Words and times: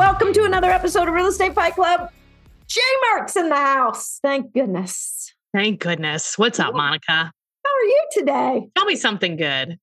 Welcome 0.00 0.32
to 0.32 0.44
another 0.44 0.70
episode 0.70 1.08
of 1.08 1.14
Real 1.14 1.26
Estate 1.26 1.54
Fight 1.54 1.74
Club. 1.74 2.10
J 2.66 2.80
Mark's 3.10 3.36
in 3.36 3.50
the 3.50 3.54
house. 3.54 4.18
Thank 4.22 4.54
goodness. 4.54 5.30
Thank 5.52 5.78
goodness. 5.78 6.38
What's 6.38 6.58
up, 6.58 6.74
Monica? 6.74 7.30
How 7.64 7.70
are 7.70 7.84
you 7.84 8.02
today? 8.12 8.70
Tell 8.74 8.86
me 8.86 8.96
something 8.96 9.36
good. 9.36 9.78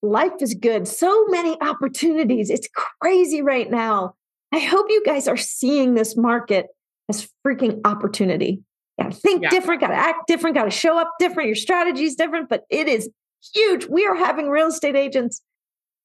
Life 0.00 0.32
is 0.40 0.54
good. 0.54 0.88
So 0.88 1.26
many 1.26 1.60
opportunities. 1.60 2.48
It's 2.48 2.66
crazy 3.02 3.42
right 3.42 3.70
now. 3.70 4.14
I 4.54 4.58
hope 4.58 4.86
you 4.88 5.02
guys 5.04 5.28
are 5.28 5.36
seeing 5.36 5.92
this 5.92 6.16
market 6.16 6.68
as 7.10 7.28
freaking 7.46 7.82
opportunity. 7.84 8.62
Got 8.98 9.12
to 9.12 9.18
think 9.18 9.42
yeah. 9.42 9.50
different, 9.50 9.82
got 9.82 9.88
to 9.88 9.96
act 9.96 10.28
different, 10.28 10.56
got 10.56 10.64
to 10.64 10.70
show 10.70 10.98
up 10.98 11.12
different. 11.18 11.48
Your 11.48 11.56
strategy 11.56 12.04
is 12.04 12.14
different, 12.14 12.48
but 12.48 12.64
it 12.70 12.88
is 12.88 13.10
huge. 13.52 13.84
We 13.84 14.06
are 14.06 14.16
having 14.16 14.48
real 14.48 14.68
estate 14.68 14.96
agents 14.96 15.42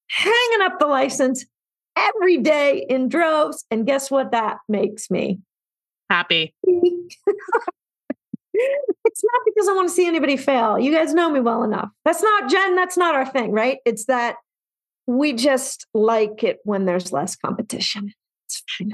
hanging 0.09 0.61
up 0.63 0.79
the 0.79 0.87
license 0.87 1.45
every 2.01 2.37
day 2.37 2.85
in 2.89 3.09
droves. 3.09 3.65
And 3.71 3.85
guess 3.85 4.09
what 4.09 4.31
that 4.31 4.57
makes 4.67 5.09
me? 5.09 5.39
Happy. 6.09 6.53
it's 6.63 7.15
not 9.23 9.41
because 9.45 9.67
I 9.67 9.73
want 9.73 9.89
to 9.89 9.93
see 9.93 10.07
anybody 10.07 10.37
fail. 10.37 10.77
You 10.77 10.93
guys 10.93 11.13
know 11.13 11.29
me 11.29 11.39
well 11.39 11.63
enough. 11.63 11.89
That's 12.05 12.21
not, 12.21 12.49
Jenn, 12.49 12.75
that's 12.75 12.97
not 12.97 13.15
our 13.15 13.25
thing, 13.25 13.51
right? 13.51 13.77
It's 13.85 14.05
that 14.05 14.35
we 15.07 15.33
just 15.33 15.87
like 15.93 16.43
it 16.43 16.59
when 16.63 16.85
there's 16.85 17.11
less 17.11 17.35
competition. 17.35 18.13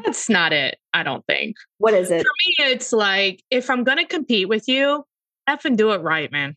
That's 0.04 0.30
not 0.30 0.54
it, 0.54 0.78
I 0.94 1.02
don't 1.02 1.26
think. 1.26 1.56
What 1.80 1.95
is 1.95 2.12
it? 2.12 2.22
For 2.22 2.23
me, 2.23 2.72
it's 2.72 2.94
like 2.94 3.44
if 3.50 3.70
I'm 3.70 3.84
going 3.84 3.98
to 3.98 4.06
compete 4.06 4.48
with 4.48 4.67
you, 4.67 5.04
F 5.48 5.66
and 5.66 5.78
do 5.78 5.92
it 5.92 6.02
right, 6.02 6.32
man. 6.32 6.56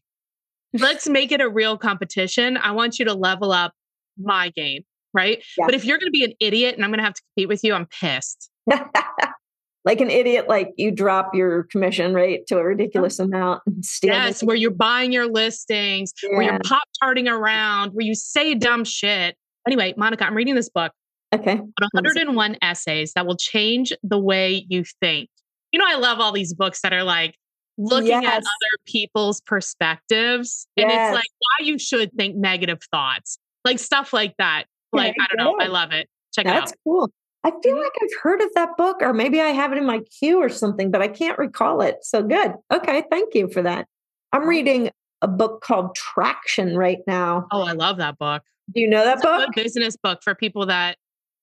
Let's 0.73 1.09
make 1.09 1.33
it 1.33 1.41
a 1.41 1.49
real 1.49 1.79
competition. 1.79 2.57
I 2.59 2.73
want 2.73 2.99
you 2.99 3.07
to 3.07 3.15
level 3.15 3.53
up 3.53 3.73
my 4.19 4.51
game 4.51 4.85
right? 5.15 5.43
Yeah. 5.59 5.67
But 5.67 5.75
if 5.75 5.85
you're 5.85 5.99
going 5.99 6.09
to 6.09 6.19
be 6.19 6.25
an 6.25 6.33
idiot 6.41 6.75
and 6.75 6.85
I'm 6.85 6.91
going 6.91 6.99
to 6.99 7.05
have 7.05 7.15
to 7.15 7.23
compete 7.35 7.49
with 7.49 7.65
you, 7.65 7.75
I'm 7.75 7.87
pissed. 7.87 8.51
like 9.85 10.01
an 10.01 10.11
idiot, 10.11 10.49
like 10.49 10.71
you 10.77 10.91
drop 10.91 11.35
your 11.35 11.65
commission 11.65 12.15
rate 12.15 12.47
to 12.49 12.59
a 12.59 12.65
ridiculous 12.65 13.19
amount. 13.19 13.63
yes, 14.03 14.43
where 14.43 14.57
you're 14.57 14.71
buying 14.71 15.13
your 15.13 15.31
listings, 15.31 16.13
yeah. 16.23 16.37
where 16.37 16.43
you're 16.43 16.61
pop 16.61 16.83
charting 17.03 17.29
around, 17.29 17.93
where 17.93 18.05
you 18.05 18.15
say 18.15 18.55
dumb 18.55 18.85
shit. 18.85 19.37
Anyway, 19.67 19.95
Monica, 19.97 20.27
I'm 20.27 20.37
reading 20.37 20.55
this 20.55 20.69
book. 20.69 20.93
Okay. 21.33 21.61
101 21.93 22.57
essays 22.61 23.13
that 23.15 23.27
will 23.27 23.37
change 23.37 23.93
the 24.03 24.19
way 24.19 24.67
you 24.69 24.85
think. 25.01 25.31
You 25.73 25.79
know, 25.79 25.87
I 25.89 25.97
love 25.97 26.19
all 26.19 26.33
these 26.33 26.53
books 26.53 26.81
that 26.83 26.93
are 26.93 27.05
like 27.05 27.37
looking 27.79 28.09
yes. 28.09 28.25
at 28.25 28.39
other 28.39 28.83
people's 28.87 29.41
perspectives. 29.41 30.67
And 30.77 30.91
yes. 30.91 31.09
it's 31.09 31.15
like 31.15 31.31
why 31.39 31.67
you 31.67 31.79
should 31.79 32.13
think 32.15 32.37
negative 32.37 32.81
thoughts, 32.91 33.39
like 33.65 33.79
stuff 33.79 34.13
like 34.13 34.35
that. 34.39 34.65
Like, 34.93 35.15
I 35.21 35.27
don't 35.35 35.45
know. 35.45 35.57
I 35.59 35.69
love 35.69 35.93
it. 35.93 36.09
Check 36.35 36.47
That's 36.47 36.55
it 36.55 36.57
out. 36.57 36.61
That's 36.67 36.77
cool. 36.85 37.11
I 37.43 37.51
feel 37.51 37.75
mm-hmm. 37.75 37.79
like 37.79 37.93
I've 38.03 38.21
heard 38.23 38.43
of 38.43 38.51
that 38.55 38.77
book, 38.77 38.99
or 39.01 39.15
maybe 39.15 39.41
I 39.41 39.49
have 39.49 39.73
it 39.73 39.79
in 39.79 39.87
my 39.87 40.01
queue 40.19 40.43
or 40.43 40.49
something, 40.49 40.91
but 40.91 41.01
I 41.01 41.09
can't 41.09 41.39
recall 41.39 41.81
it. 41.81 41.97
So 42.03 42.23
good. 42.23 42.55
Okay. 42.73 43.05
Thank 43.11 43.35
you 43.35 43.49
for 43.49 43.63
that. 43.63 43.87
I'm 44.33 44.47
reading 44.47 44.91
a 45.23 45.29
book 45.29 45.63
called 45.63 45.95
Traction 45.95 46.77
right 46.77 47.01
now. 47.07 47.47
Oh, 47.51 47.63
I 47.63 47.73
love 47.73 47.97
that 47.97 48.19
book. 48.19 48.43
Do 48.75 48.81
you 48.81 48.89
know 48.89 49.05
that 49.05 49.19
it's 49.19 49.23
book? 49.23 49.55
business 49.55 49.97
book 49.97 50.21
for 50.23 50.35
people 50.35 50.67
that 50.67 50.97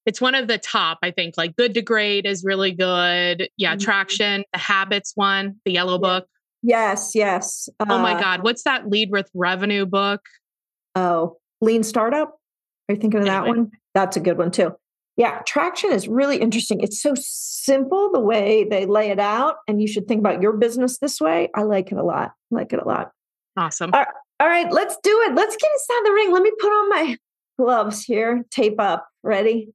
it's 0.05 0.22
one 0.22 0.35
of 0.35 0.47
the 0.47 0.57
top, 0.57 0.99
I 1.03 1.11
think, 1.11 1.35
like 1.35 1.55
Good 1.55 1.73
to 1.73 1.81
Great 1.81 2.25
is 2.25 2.43
really 2.45 2.72
good. 2.72 3.49
Yeah. 3.57 3.73
Mm-hmm. 3.73 3.79
Traction, 3.79 4.43
the 4.53 4.59
Habits 4.59 5.13
one, 5.16 5.57
the 5.66 5.72
yellow 5.72 5.95
yeah. 5.95 6.19
book. 6.19 6.27
Yes. 6.63 7.11
Yes. 7.13 7.69
Uh, 7.79 7.85
oh 7.89 7.99
my 7.99 8.13
uh 8.13 8.22
God. 8.22 8.43
What's 8.43 8.63
that 8.63 8.88
lead 8.88 9.11
with 9.11 9.29
revenue 9.33 9.85
book? 9.85 10.22
Oh, 10.95 11.38
Lean 11.59 11.83
Startup. 11.83 12.36
Are 12.89 12.95
you 12.95 13.01
thinking 13.01 13.19
of 13.21 13.25
that 13.25 13.45
one? 13.45 13.71
That's 13.93 14.17
a 14.17 14.19
good 14.19 14.37
one 14.37 14.51
too. 14.51 14.75
Yeah, 15.17 15.41
traction 15.47 15.91
is 15.91 16.07
really 16.07 16.37
interesting. 16.37 16.79
It's 16.81 17.01
so 17.01 17.13
simple 17.17 18.11
the 18.11 18.19
way 18.19 18.65
they 18.69 18.85
lay 18.85 19.09
it 19.09 19.19
out, 19.19 19.55
and 19.67 19.81
you 19.81 19.87
should 19.87 20.07
think 20.07 20.19
about 20.19 20.41
your 20.41 20.53
business 20.53 20.99
this 20.99 21.19
way. 21.19 21.49
I 21.55 21.63
like 21.63 21.91
it 21.91 21.97
a 21.97 22.03
lot. 22.03 22.33
I 22.51 22.55
like 22.55 22.71
it 22.71 22.79
a 22.79 22.87
lot. 22.87 23.11
Awesome. 23.57 23.89
All 23.93 23.99
right, 23.99 24.07
all 24.39 24.47
right 24.47 24.71
let's 24.71 24.95
do 25.01 25.21
it. 25.27 25.33
Let's 25.33 25.57
get 25.57 25.71
inside 25.71 26.01
the 26.05 26.13
ring. 26.13 26.31
Let 26.31 26.43
me 26.43 26.51
put 26.59 26.69
on 26.69 26.89
my 26.89 27.17
gloves 27.57 28.03
here, 28.03 28.45
tape 28.51 28.79
up. 28.79 29.07
Ready? 29.23 29.69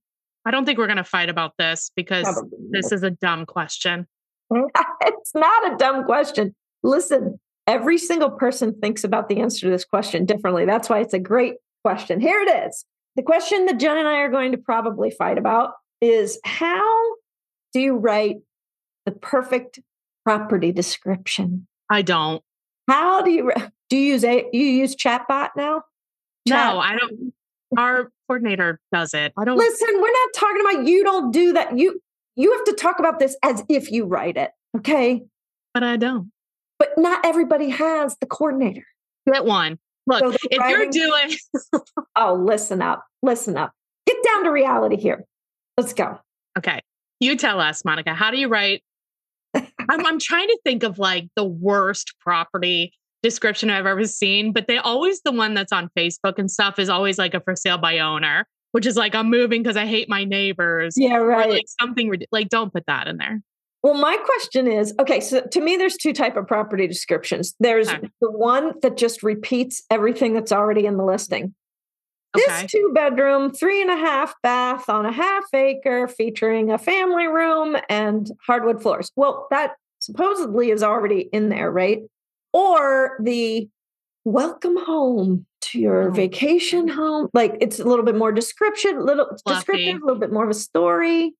I 0.45 0.51
don't 0.51 0.65
think 0.65 0.79
we're 0.79 0.87
going 0.87 0.97
to 0.97 1.05
fight 1.05 1.29
about 1.29 1.57
this 1.59 1.91
because 1.95 2.25
Probably. 2.25 2.59
this 2.71 2.93
is 2.93 3.03
a 3.03 3.11
dumb 3.11 3.47
question. 3.47 4.07
it's 4.51 5.35
not 5.35 5.73
a 5.73 5.77
dumb 5.77 6.05
question. 6.05 6.55
Listen, 6.83 7.39
every 7.67 7.99
single 7.99 8.31
person 8.31 8.79
thinks 8.81 9.05
about 9.05 9.29
the 9.29 9.41
answer 9.41 9.67
to 9.67 9.71
this 9.71 9.85
question 9.85 10.25
differently. 10.25 10.65
That's 10.65 10.89
why 10.89 11.01
it's 11.01 11.15
a 11.15 11.19
great 11.19 11.55
question. 11.85 12.21
Here 12.21 12.41
it 12.41 12.67
is. 12.67 12.85
The 13.17 13.23
question 13.23 13.67
that 13.67 13.79
Jenn 13.79 13.99
and 13.99 14.09
I 14.09 14.19
are 14.19 14.31
going 14.31 14.53
to 14.53 14.59
probably 14.59 15.11
fight 15.11 15.39
about 15.39 15.75
is 16.01 16.41
how 16.45 17.15
do 17.73 17.81
you 17.81 17.97
write 17.97 18.37
the 19.05 19.13
perfect 19.13 19.81
property 20.25 20.73
description? 20.73 21.67
I 21.91 22.03
don't. 22.03 22.43
How 22.89 23.23
do 23.23 23.31
you 23.31 23.53
do 23.91 23.97
you 23.97 24.13
use 24.15 24.25
a 24.25 24.49
you 24.53 24.65
use 24.65 24.97
chatbot 24.97 25.51
now? 25.57 25.83
Chat. 26.49 26.75
No, 26.75 26.81
I 26.81 26.97
don't. 26.97 27.33
Our 27.77 28.11
coordinator 28.29 28.81
does 28.93 29.15
it. 29.15 29.33
I 29.37 29.45
don't 29.45 29.57
listen. 29.57 29.89
We're 29.93 30.01
not 30.01 30.29
talking 30.35 30.61
about 30.61 30.87
you 30.87 31.05
don't 31.05 31.31
do 31.33 31.53
that. 31.53 31.79
You 31.79 32.01
you 32.35 32.53
have 32.53 32.65
to 32.65 32.73
talk 32.73 32.99
about 32.99 33.19
this 33.19 33.37
as 33.43 33.63
if 33.69 33.91
you 33.91 34.07
write 34.07 34.37
it. 34.37 34.51
Okay. 34.77 35.23
But 35.75 35.85
I 35.85 35.97
don't. 35.97 36.31
But 36.79 36.91
not 36.97 37.25
everybody 37.25 37.69
has 37.71 38.17
the 38.19 38.27
coordinator. 38.27 38.85
Get 39.31 39.45
one. 39.45 39.79
Look, 40.07 40.21
so 40.21 40.37
if 40.51 40.59
writing, 40.59 40.93
you're 40.93 41.09
doing 41.09 41.37
Oh, 42.17 42.35
listen 42.35 42.83
up. 42.83 43.05
Listen 43.23 43.57
up. 43.57 43.73
Get 44.07 44.17
down 44.25 44.45
to 44.45 44.51
reality 44.51 44.97
here. 44.97 45.25
Let's 45.77 45.93
go. 45.93 46.19
Okay. 46.59 46.81
You 47.21 47.37
tell 47.37 47.61
us, 47.61 47.85
Monica, 47.85 48.15
how 48.15 48.31
do 48.31 48.37
you 48.37 48.49
write? 48.49 48.83
I'm, 49.55 49.67
I'm 50.07 50.19
trying 50.19 50.49
to 50.49 50.59
think 50.65 50.83
of 50.83 50.99
like 50.99 51.29
the 51.37 51.45
worst 51.45 52.15
property 52.21 52.93
description 53.23 53.71
I've 53.71 53.87
ever 53.87 54.05
seen, 54.05 54.53
but 54.53 54.67
they 54.67 54.79
always 54.79 55.21
the 55.23 55.33
one 55.33 55.55
that's 55.55 55.73
on 55.73 55.89
Facebook 55.97 56.39
and 56.39 56.51
stuff 56.51 56.79
is 56.79 56.89
always 56.89 57.19
like 57.19 57.35
a 57.35 57.41
for 57.41 57.55
sale 57.55 57.79
by 57.79 58.01
owner, 58.01 58.47
which 58.73 58.87
is 58.87 58.97
like 58.97 59.15
I'm 59.15 59.31
moving 59.31 59.63
because 59.63 59.77
I 59.77 59.87
hate 59.87 60.09
my 60.09 60.25
neighbors. 60.25 60.95
Yeah, 60.97 61.17
right. 61.17 61.49
like 61.49 61.65
something 61.81 62.13
like 62.33 62.49
don't 62.49 62.73
put 62.73 62.87
that 62.87 63.07
in 63.07 63.19
there. 63.19 63.41
Well, 63.83 63.95
my 63.95 64.17
question 64.17 64.69
is 64.69 64.95
okay, 65.01 65.19
so 65.19 65.41
to 65.41 65.61
me, 65.61 65.77
there's 65.77 65.97
two 65.97 66.13
type 66.13 66.37
of 66.37 66.47
property 66.47 66.87
descriptions. 66.87 67.55
There's 67.59 67.89
okay. 67.89 68.09
the 68.21 68.31
one 68.31 68.75
that 68.83 68.97
just 68.97 69.25
repeats 69.25 69.83
everything 69.91 70.35
that's 70.35 70.53
already 70.53 70.87
in 70.87 70.97
the 70.97 71.05
listing. 71.05 71.55
Okay. 72.37 72.45
This 72.47 72.71
two 72.71 72.93
bedroom, 72.95 73.53
three 73.53 73.83
and 73.83 73.91
a 73.91 73.97
half 73.97 74.35
bath 74.43 74.89
on 74.89 75.05
a 75.05 75.13
half 75.13 75.45
acre 75.53 76.07
featuring 76.07 76.71
a 76.71 76.79
family 76.79 77.27
room 77.27 77.77
and 77.89 78.31
hardwood 78.47 78.81
floors. 78.81 79.11
Well, 79.17 79.49
that 79.51 79.73
supposedly 79.99 80.71
is 80.71 80.83
already 80.83 81.29
in 81.33 81.49
there, 81.49 81.71
right? 81.71 82.03
Or 82.53 83.19
the 83.21 83.69
welcome 84.25 84.77
home 84.77 85.45
to 85.63 85.81
your 85.81 86.09
oh. 86.09 86.13
vacation 86.13 86.87
home. 86.87 87.29
Like 87.35 87.57
it's 87.61 87.81
a 87.81 87.85
little 87.85 88.05
bit 88.05 88.17
more 88.17 88.31
description, 88.31 89.05
little 89.05 89.27
Fluffy. 89.45 89.57
descriptive, 89.57 90.03
a 90.03 90.07
little 90.07 90.21
bit 90.21 90.33
more 90.33 90.45
of 90.45 90.51
a 90.51 90.55
story 90.55 91.35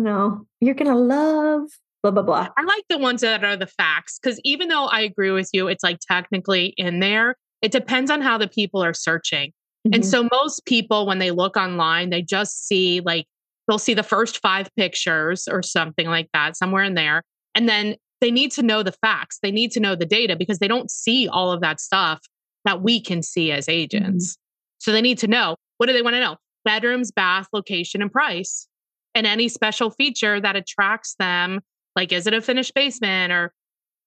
no, 0.00 0.46
you're 0.60 0.74
going 0.74 0.90
to 0.90 0.98
love 0.98 1.68
blah, 2.02 2.10
blah, 2.10 2.22
blah. 2.22 2.48
I 2.56 2.62
like 2.62 2.84
the 2.88 2.98
ones 2.98 3.20
that 3.20 3.44
are 3.44 3.56
the 3.56 3.66
facts 3.66 4.18
because 4.18 4.40
even 4.44 4.68
though 4.68 4.86
I 4.86 5.00
agree 5.00 5.30
with 5.30 5.50
you, 5.52 5.68
it's 5.68 5.82
like 5.84 5.98
technically 6.00 6.74
in 6.76 7.00
there, 7.00 7.36
it 7.62 7.72
depends 7.72 8.10
on 8.10 8.20
how 8.20 8.38
the 8.38 8.48
people 8.48 8.82
are 8.82 8.94
searching. 8.94 9.50
Mm-hmm. 9.86 9.94
And 9.94 10.06
so 10.06 10.28
most 10.30 10.64
people, 10.66 11.06
when 11.06 11.18
they 11.18 11.30
look 11.30 11.56
online, 11.56 12.10
they 12.10 12.22
just 12.22 12.66
see 12.66 13.00
like, 13.00 13.26
they'll 13.68 13.78
see 13.78 13.94
the 13.94 14.02
first 14.02 14.40
five 14.40 14.68
pictures 14.76 15.46
or 15.46 15.62
something 15.62 16.06
like 16.06 16.28
that, 16.32 16.56
somewhere 16.56 16.84
in 16.84 16.94
there. 16.94 17.22
And 17.54 17.68
then 17.68 17.96
they 18.20 18.30
need 18.30 18.52
to 18.52 18.62
know 18.62 18.82
the 18.82 18.92
facts. 18.92 19.38
They 19.42 19.50
need 19.50 19.70
to 19.72 19.80
know 19.80 19.94
the 19.94 20.06
data 20.06 20.36
because 20.36 20.58
they 20.58 20.68
don't 20.68 20.90
see 20.90 21.28
all 21.28 21.52
of 21.52 21.60
that 21.60 21.80
stuff 21.80 22.20
that 22.64 22.82
we 22.82 23.00
can 23.00 23.22
see 23.22 23.52
as 23.52 23.68
agents. 23.68 24.32
Mm-hmm. 24.32 24.40
So 24.78 24.92
they 24.92 25.02
need 25.02 25.18
to 25.18 25.28
know 25.28 25.56
what 25.78 25.86
do 25.86 25.92
they 25.92 26.02
want 26.02 26.14
to 26.14 26.20
know? 26.20 26.36
Bedrooms, 26.64 27.10
bath, 27.10 27.46
location, 27.52 28.02
and 28.02 28.12
price 28.12 28.68
and 29.14 29.26
any 29.26 29.48
special 29.48 29.90
feature 29.90 30.40
that 30.40 30.56
attracts 30.56 31.14
them 31.18 31.60
like 31.96 32.12
is 32.12 32.26
it 32.26 32.34
a 32.34 32.40
finished 32.40 32.74
basement 32.74 33.32
or 33.32 33.52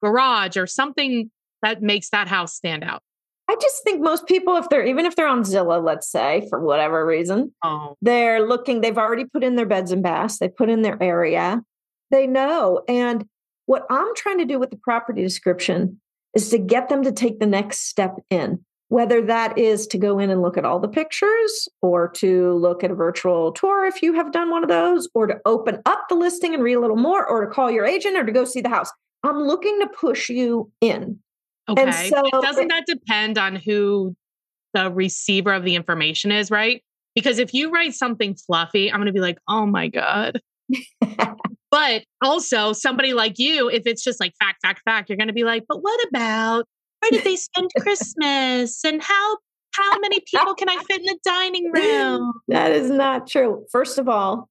garage 0.03 0.57
or 0.57 0.67
something 0.67 1.29
that 1.61 1.81
makes 1.81 2.09
that 2.09 2.27
house 2.27 2.53
stand 2.53 2.83
out 2.83 3.01
i 3.49 3.55
just 3.61 3.83
think 3.83 4.01
most 4.01 4.27
people 4.27 4.55
if 4.57 4.67
they're 4.69 4.85
even 4.85 5.05
if 5.05 5.15
they're 5.15 5.27
on 5.27 5.43
zillow 5.43 5.83
let's 5.83 6.09
say 6.09 6.45
for 6.49 6.59
whatever 6.59 7.05
reason 7.05 7.53
oh. 7.63 7.95
they're 8.01 8.45
looking 8.45 8.81
they've 8.81 8.97
already 8.97 9.25
put 9.25 9.43
in 9.43 9.55
their 9.55 9.65
beds 9.65 9.91
and 9.91 10.03
baths 10.03 10.39
they 10.39 10.49
put 10.49 10.69
in 10.69 10.81
their 10.81 11.01
area 11.01 11.61
They 12.13 12.27
know. 12.27 12.83
And 12.87 13.25
what 13.65 13.87
I'm 13.89 14.15
trying 14.15 14.37
to 14.37 14.45
do 14.45 14.59
with 14.59 14.69
the 14.69 14.77
property 14.77 15.23
description 15.23 15.99
is 16.35 16.49
to 16.49 16.59
get 16.59 16.87
them 16.87 17.03
to 17.03 17.11
take 17.11 17.39
the 17.39 17.47
next 17.47 17.87
step 17.89 18.15
in, 18.29 18.63
whether 18.89 19.21
that 19.21 19.57
is 19.57 19.87
to 19.87 19.97
go 19.97 20.19
in 20.19 20.29
and 20.29 20.41
look 20.41 20.57
at 20.57 20.65
all 20.65 20.79
the 20.79 20.87
pictures 20.87 21.67
or 21.81 22.09
to 22.09 22.53
look 22.53 22.83
at 22.83 22.91
a 22.91 22.95
virtual 22.95 23.51
tour 23.51 23.85
if 23.85 24.01
you 24.01 24.13
have 24.13 24.31
done 24.31 24.51
one 24.51 24.63
of 24.63 24.69
those, 24.69 25.09
or 25.13 25.27
to 25.27 25.39
open 25.45 25.81
up 25.85 26.05
the 26.09 26.15
listing 26.15 26.53
and 26.53 26.63
read 26.63 26.75
a 26.75 26.79
little 26.79 26.97
more, 26.97 27.25
or 27.27 27.45
to 27.45 27.51
call 27.51 27.71
your 27.71 27.85
agent 27.85 28.17
or 28.17 28.23
to 28.23 28.31
go 28.31 28.45
see 28.45 28.61
the 28.61 28.69
house. 28.69 28.91
I'm 29.23 29.39
looking 29.39 29.79
to 29.79 29.87
push 29.87 30.29
you 30.29 30.71
in. 30.81 31.19
Okay. 31.69 32.09
So, 32.09 32.21
doesn't 32.41 32.67
that 32.67 32.85
depend 32.85 33.37
on 33.37 33.55
who 33.55 34.15
the 34.73 34.91
receiver 34.91 35.53
of 35.53 35.63
the 35.63 35.75
information 35.75 36.31
is, 36.31 36.51
right? 36.51 36.83
Because 37.15 37.39
if 37.39 37.53
you 37.53 37.71
write 37.71 37.93
something 37.93 38.35
fluffy, 38.35 38.91
I'm 38.91 38.97
going 38.97 39.07
to 39.07 39.13
be 39.13 39.21
like, 39.21 39.37
oh 39.47 39.65
my 39.65 39.87
God. 39.87 40.41
but 41.71 42.03
also, 42.21 42.73
somebody 42.73 43.13
like 43.13 43.39
you, 43.39 43.69
if 43.69 43.83
it's 43.85 44.03
just 44.03 44.19
like 44.19 44.33
fact, 44.39 44.59
fact, 44.61 44.81
fact, 44.83 45.09
you're 45.09 45.17
going 45.17 45.27
to 45.27 45.33
be 45.33 45.43
like, 45.43 45.63
but 45.67 45.81
what 45.81 46.07
about 46.07 46.65
where 47.03 47.11
did 47.11 47.25
they 47.25 47.35
spend 47.35 47.69
Christmas 47.79 48.83
and 48.85 49.01
how 49.01 49.37
how 49.71 49.99
many 49.99 50.19
people 50.19 50.53
can 50.53 50.69
I 50.69 50.77
fit 50.87 50.99
in 50.99 51.05
the 51.05 51.17
dining 51.25 51.71
room? 51.71 52.33
That 52.47 52.71
is 52.71 52.91
not 52.91 53.27
true. 53.27 53.65
First 53.71 53.97
of 53.97 54.07
all, 54.07 54.49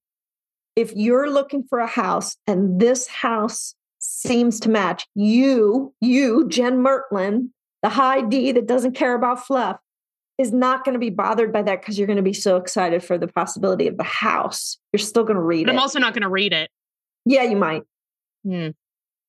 if 0.74 0.92
you're 0.96 1.30
looking 1.30 1.62
for 1.62 1.78
a 1.78 1.86
house 1.86 2.36
and 2.46 2.80
this 2.80 3.06
house 3.06 3.74
seems 4.00 4.58
to 4.60 4.68
match 4.68 5.06
you, 5.14 5.94
you, 6.00 6.48
Jenn 6.48 6.78
Mertlin, 6.78 7.50
the 7.82 7.88
high 7.88 8.22
D 8.22 8.50
that 8.52 8.66
doesn't 8.66 8.94
care 8.94 9.14
about 9.14 9.46
fluff, 9.46 9.78
is 10.38 10.52
not 10.52 10.84
going 10.84 10.94
to 10.94 10.98
be 10.98 11.10
bothered 11.10 11.52
by 11.52 11.62
that 11.62 11.80
because 11.80 11.98
you're 11.98 12.08
going 12.08 12.16
to 12.16 12.22
be 12.22 12.32
so 12.32 12.56
excited 12.56 13.04
for 13.04 13.16
the 13.16 13.28
possibility 13.28 13.86
of 13.86 13.96
the 13.96 14.02
house. 14.02 14.76
You're 14.92 14.98
still 14.98 15.22
going 15.22 15.36
to 15.36 15.42
read 15.42 15.66
but 15.66 15.72
it. 15.72 15.76
I'm 15.76 15.80
also 15.80 16.00
not 16.00 16.14
going 16.14 16.22
to 16.22 16.28
read 16.28 16.52
it. 16.52 16.68
Yeah, 17.24 17.44
you 17.44 17.56
might. 17.56 17.82
Hmm. 18.44 18.70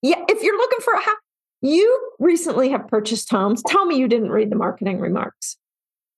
Yeah, 0.01 0.23
if 0.27 0.41
you're 0.41 0.57
looking 0.57 0.79
for 0.79 0.93
a 0.93 1.01
house, 1.01 1.15
you 1.63 2.11
recently 2.19 2.69
have 2.69 2.87
purchased 2.87 3.29
homes. 3.31 3.63
Tell 3.67 3.85
me 3.85 3.97
you 3.97 4.07
didn't 4.07 4.29
read 4.29 4.51
the 4.51 4.55
marketing 4.55 4.99
remarks. 4.99 5.57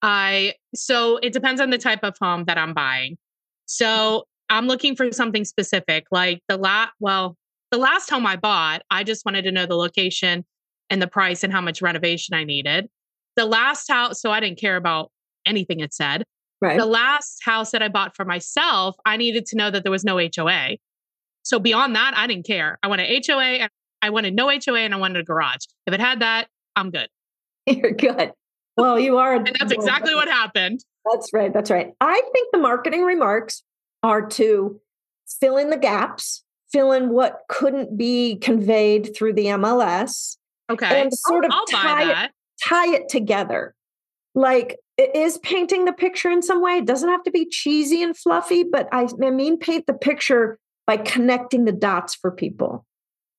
I 0.02 0.54
so 0.74 1.16
it 1.22 1.32
depends 1.32 1.60
on 1.60 1.70
the 1.70 1.78
type 1.78 2.00
of 2.02 2.16
home 2.20 2.44
that 2.44 2.58
I'm 2.58 2.74
buying. 2.74 3.16
So 3.64 4.24
I'm 4.50 4.66
looking 4.66 4.94
for 4.94 5.10
something 5.12 5.44
specific, 5.44 6.04
like 6.10 6.40
the 6.48 6.58
last. 6.58 6.92
Well, 7.00 7.36
the 7.70 7.78
last 7.78 8.10
home 8.10 8.26
I 8.26 8.36
bought, 8.36 8.82
I 8.90 9.02
just 9.02 9.24
wanted 9.24 9.42
to 9.42 9.52
know 9.52 9.66
the 9.66 9.74
location 9.74 10.44
and 10.90 11.00
the 11.00 11.08
price 11.08 11.42
and 11.42 11.52
how 11.52 11.60
much 11.60 11.82
renovation 11.82 12.34
I 12.34 12.44
needed 12.44 12.88
the 13.36 13.44
last 13.44 13.88
house, 13.88 14.20
so 14.20 14.30
I 14.30 14.40
didn't 14.40 14.58
care 14.58 14.76
about 14.76 15.12
anything 15.46 15.80
it 15.80 15.94
said. 15.94 16.24
Right. 16.60 16.78
The 16.78 16.86
last 16.86 17.44
house 17.44 17.70
that 17.70 17.82
I 17.82 17.88
bought 17.88 18.16
for 18.16 18.24
myself, 18.24 18.96
I 19.04 19.16
needed 19.16 19.46
to 19.46 19.56
know 19.56 19.70
that 19.70 19.82
there 19.82 19.92
was 19.92 20.04
no 20.04 20.18
HOA. 20.18 20.78
So 21.42 21.58
beyond 21.58 21.94
that, 21.94 22.14
I 22.16 22.26
didn't 22.26 22.46
care. 22.46 22.78
I 22.82 22.88
wanted 22.88 23.26
HOA 23.26 23.42
and 23.42 23.70
I 24.02 24.10
wanted 24.10 24.34
no 24.34 24.48
HOA 24.48 24.80
and 24.80 24.94
I 24.94 24.98
wanted 24.98 25.20
a 25.20 25.24
garage. 25.24 25.64
If 25.86 25.94
it 25.94 26.00
had 26.00 26.20
that, 26.20 26.48
I'm 26.74 26.90
good. 26.90 27.08
You're 27.66 27.92
good. 27.92 28.32
Well, 28.76 28.98
you 28.98 29.16
are. 29.16 29.34
and 29.34 29.56
that's 29.58 29.72
exactly 29.72 30.14
what 30.14 30.28
happened. 30.28 30.84
That's 31.10 31.32
right. 31.32 31.52
That's 31.52 31.70
right. 31.70 31.92
I 32.00 32.22
think 32.32 32.48
the 32.52 32.58
marketing 32.58 33.02
remarks 33.02 33.62
are 34.02 34.26
to 34.26 34.80
fill 35.40 35.56
in 35.56 35.70
the 35.70 35.78
gaps, 35.78 36.44
fill 36.70 36.92
in 36.92 37.10
what 37.10 37.40
couldn't 37.48 37.96
be 37.96 38.36
conveyed 38.36 39.16
through 39.16 39.32
the 39.32 39.46
MLS. 39.46 40.36
Okay. 40.70 41.00
And 41.00 41.12
sort 41.12 41.44
I'll, 41.44 41.50
of 41.50 41.54
I'll 41.54 41.66
tie 41.66 42.24
it, 42.24 42.30
tie 42.62 42.94
it 42.94 43.08
together. 43.08 43.74
Like 44.34 44.76
it 44.98 45.14
is 45.14 45.38
painting 45.38 45.84
the 45.84 45.92
picture 45.92 46.30
in 46.30 46.42
some 46.42 46.60
way. 46.60 46.78
It 46.78 46.86
doesn't 46.86 47.08
have 47.08 47.22
to 47.24 47.30
be 47.30 47.48
cheesy 47.48 48.02
and 48.02 48.16
fluffy, 48.16 48.64
but 48.64 48.88
I, 48.92 49.08
I 49.22 49.30
mean 49.30 49.58
paint 49.58 49.86
the 49.86 49.94
picture 49.94 50.58
by 50.86 50.98
connecting 50.98 51.64
the 51.64 51.72
dots 51.72 52.14
for 52.14 52.30
people. 52.30 52.84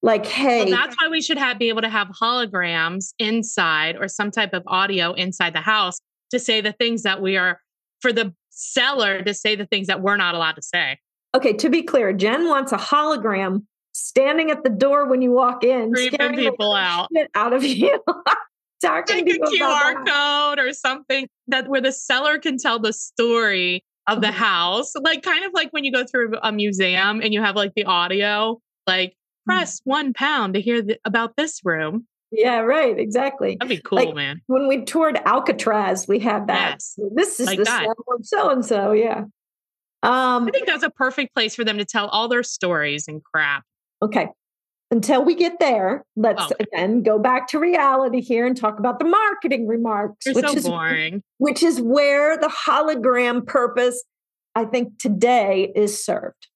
Like, 0.03 0.25
hey, 0.25 0.65
well, 0.65 0.75
that's 0.75 0.95
why 1.01 1.09
we 1.09 1.21
should 1.21 1.37
have 1.37 1.57
be 1.57 1.69
able 1.69 1.81
to 1.81 1.89
have 1.89 2.07
holograms 2.09 3.13
inside 3.17 3.97
or 3.99 4.07
some 4.07 4.31
type 4.31 4.53
of 4.53 4.63
audio 4.67 5.13
inside 5.13 5.53
the 5.53 5.61
house 5.61 5.99
to 6.31 6.39
say 6.39 6.61
the 6.61 6.71
things 6.71 7.03
that 7.03 7.21
we 7.21 7.35
are 7.35 7.59
for 7.99 8.13
the 8.13 8.33
seller 8.49 9.21
to 9.23 9.33
say 9.33 9.55
the 9.55 9.65
things 9.65 9.87
that 9.87 10.01
we're 10.01 10.17
not 10.17 10.35
allowed 10.35 10.55
to 10.55 10.61
say. 10.61 10.99
Okay, 11.35 11.53
to 11.53 11.69
be 11.69 11.83
clear, 11.83 12.13
Jenn 12.13 12.47
wants 12.47 12.71
a 12.71 12.77
hologram 12.77 13.63
standing 13.93 14.51
at 14.51 14.63
the 14.63 14.69
door 14.69 15.07
when 15.07 15.21
you 15.21 15.31
walk 15.31 15.63
in, 15.63 15.91
creeping 15.91 16.35
people 16.35 16.73
out 16.73 17.09
out 17.35 17.53
of 17.53 17.63
you. 17.63 17.99
talking 18.81 19.25
like 19.25 19.35
a 19.35 19.39
QR 19.39 20.05
code 20.05 20.59
or 20.59 20.71
something 20.71 21.27
that 21.47 21.67
where 21.67 21.81
the 21.81 21.91
seller 21.91 22.37
can 22.37 22.57
tell 22.57 22.79
the 22.79 22.93
story 22.93 23.83
of 24.07 24.21
the 24.21 24.27
mm-hmm. 24.27 24.37
house. 24.37 24.93
Like 24.95 25.23
kind 25.23 25.43
of 25.45 25.51
like 25.53 25.71
when 25.71 25.83
you 25.83 25.91
go 25.91 26.05
through 26.05 26.33
a 26.41 26.51
museum 26.51 27.21
and 27.21 27.33
you 27.33 27.41
have 27.41 27.55
like 27.55 27.73
the 27.75 27.85
audio, 27.85 28.59
like. 28.85 29.15
Press 29.47 29.81
one 29.83 30.13
pound 30.13 30.53
to 30.53 30.61
hear 30.61 30.81
the, 30.81 30.99
about 31.05 31.35
this 31.35 31.61
room. 31.63 32.07
Yeah, 32.31 32.59
right. 32.59 32.97
Exactly. 32.97 33.57
That'd 33.59 33.69
be 33.69 33.81
cool, 33.81 33.97
like, 33.97 34.15
man. 34.15 34.41
When 34.47 34.67
we 34.67 34.83
toured 34.83 35.17
Alcatraz, 35.25 36.07
we 36.07 36.19
had 36.19 36.47
that. 36.47 36.71
Yes. 36.73 36.99
This 37.15 37.39
is 37.39 37.47
like 37.47 37.59
the 37.59 37.63
that. 37.63 37.87
so 38.23 38.49
and 38.49 38.65
so. 38.65 38.91
Yeah. 38.91 39.23
Um, 40.03 40.47
I 40.47 40.51
think 40.51 40.67
that's 40.67 40.83
a 40.83 40.89
perfect 40.89 41.33
place 41.33 41.55
for 41.55 41.63
them 41.63 41.77
to 41.77 41.85
tell 41.85 42.07
all 42.07 42.27
their 42.27 42.43
stories 42.43 43.07
and 43.07 43.23
crap. 43.23 43.63
Okay 44.01 44.29
until 44.91 45.23
we 45.23 45.35
get 45.35 45.59
there, 45.59 46.05
let's 46.15 46.51
okay. 46.51 46.65
again 46.71 47.03
go 47.03 47.19
back 47.19 47.47
to 47.49 47.59
reality 47.59 48.21
here 48.21 48.45
and 48.45 48.55
talk 48.55 48.79
about 48.79 48.99
the 48.99 49.05
marketing 49.05 49.67
remarks, 49.67 50.25
You're 50.25 50.35
which 50.35 50.45
so 50.45 50.53
is 50.53 50.63
boring. 50.67 51.23
which 51.37 51.61
is 51.61 51.81
where 51.81 52.37
the 52.37 52.47
hologram 52.47 53.45
purpose, 53.45 54.03
I 54.55 54.65
think, 54.65 54.97
today 54.99 55.71
is 55.75 56.03
served. 56.03 56.47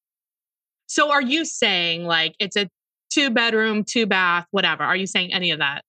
So, 0.87 1.11
are 1.11 1.21
you 1.21 1.45
saying 1.45 2.05
like 2.05 2.35
it's 2.39 2.55
a 2.55 2.69
two 3.11 3.29
bedroom, 3.29 3.83
two 3.83 4.05
bath, 4.05 4.45
whatever? 4.51 4.83
Are 4.83 4.95
you 4.95 5.07
saying 5.07 5.33
any 5.33 5.51
of 5.51 5.59
that? 5.59 5.83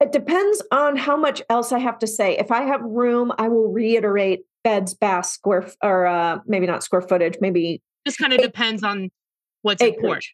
It 0.00 0.12
depends 0.12 0.62
on 0.70 0.96
how 0.96 1.16
much 1.16 1.42
else 1.50 1.72
I 1.72 1.78
have 1.78 1.98
to 2.00 2.06
say. 2.06 2.36
If 2.38 2.52
I 2.52 2.62
have 2.62 2.80
room, 2.82 3.32
I 3.38 3.48
will 3.48 3.72
reiterate 3.72 4.40
beds, 4.62 4.94
baths, 4.94 5.30
square, 5.30 5.68
or 5.82 6.06
uh, 6.06 6.38
maybe 6.46 6.66
not 6.66 6.84
square 6.84 7.02
footage, 7.02 7.36
maybe. 7.40 7.82
Just 8.06 8.18
kind 8.18 8.32
of 8.32 8.40
depends 8.40 8.82
on 8.84 9.10
what's 9.62 9.82
acreage. 9.82 9.98
important. 9.98 10.24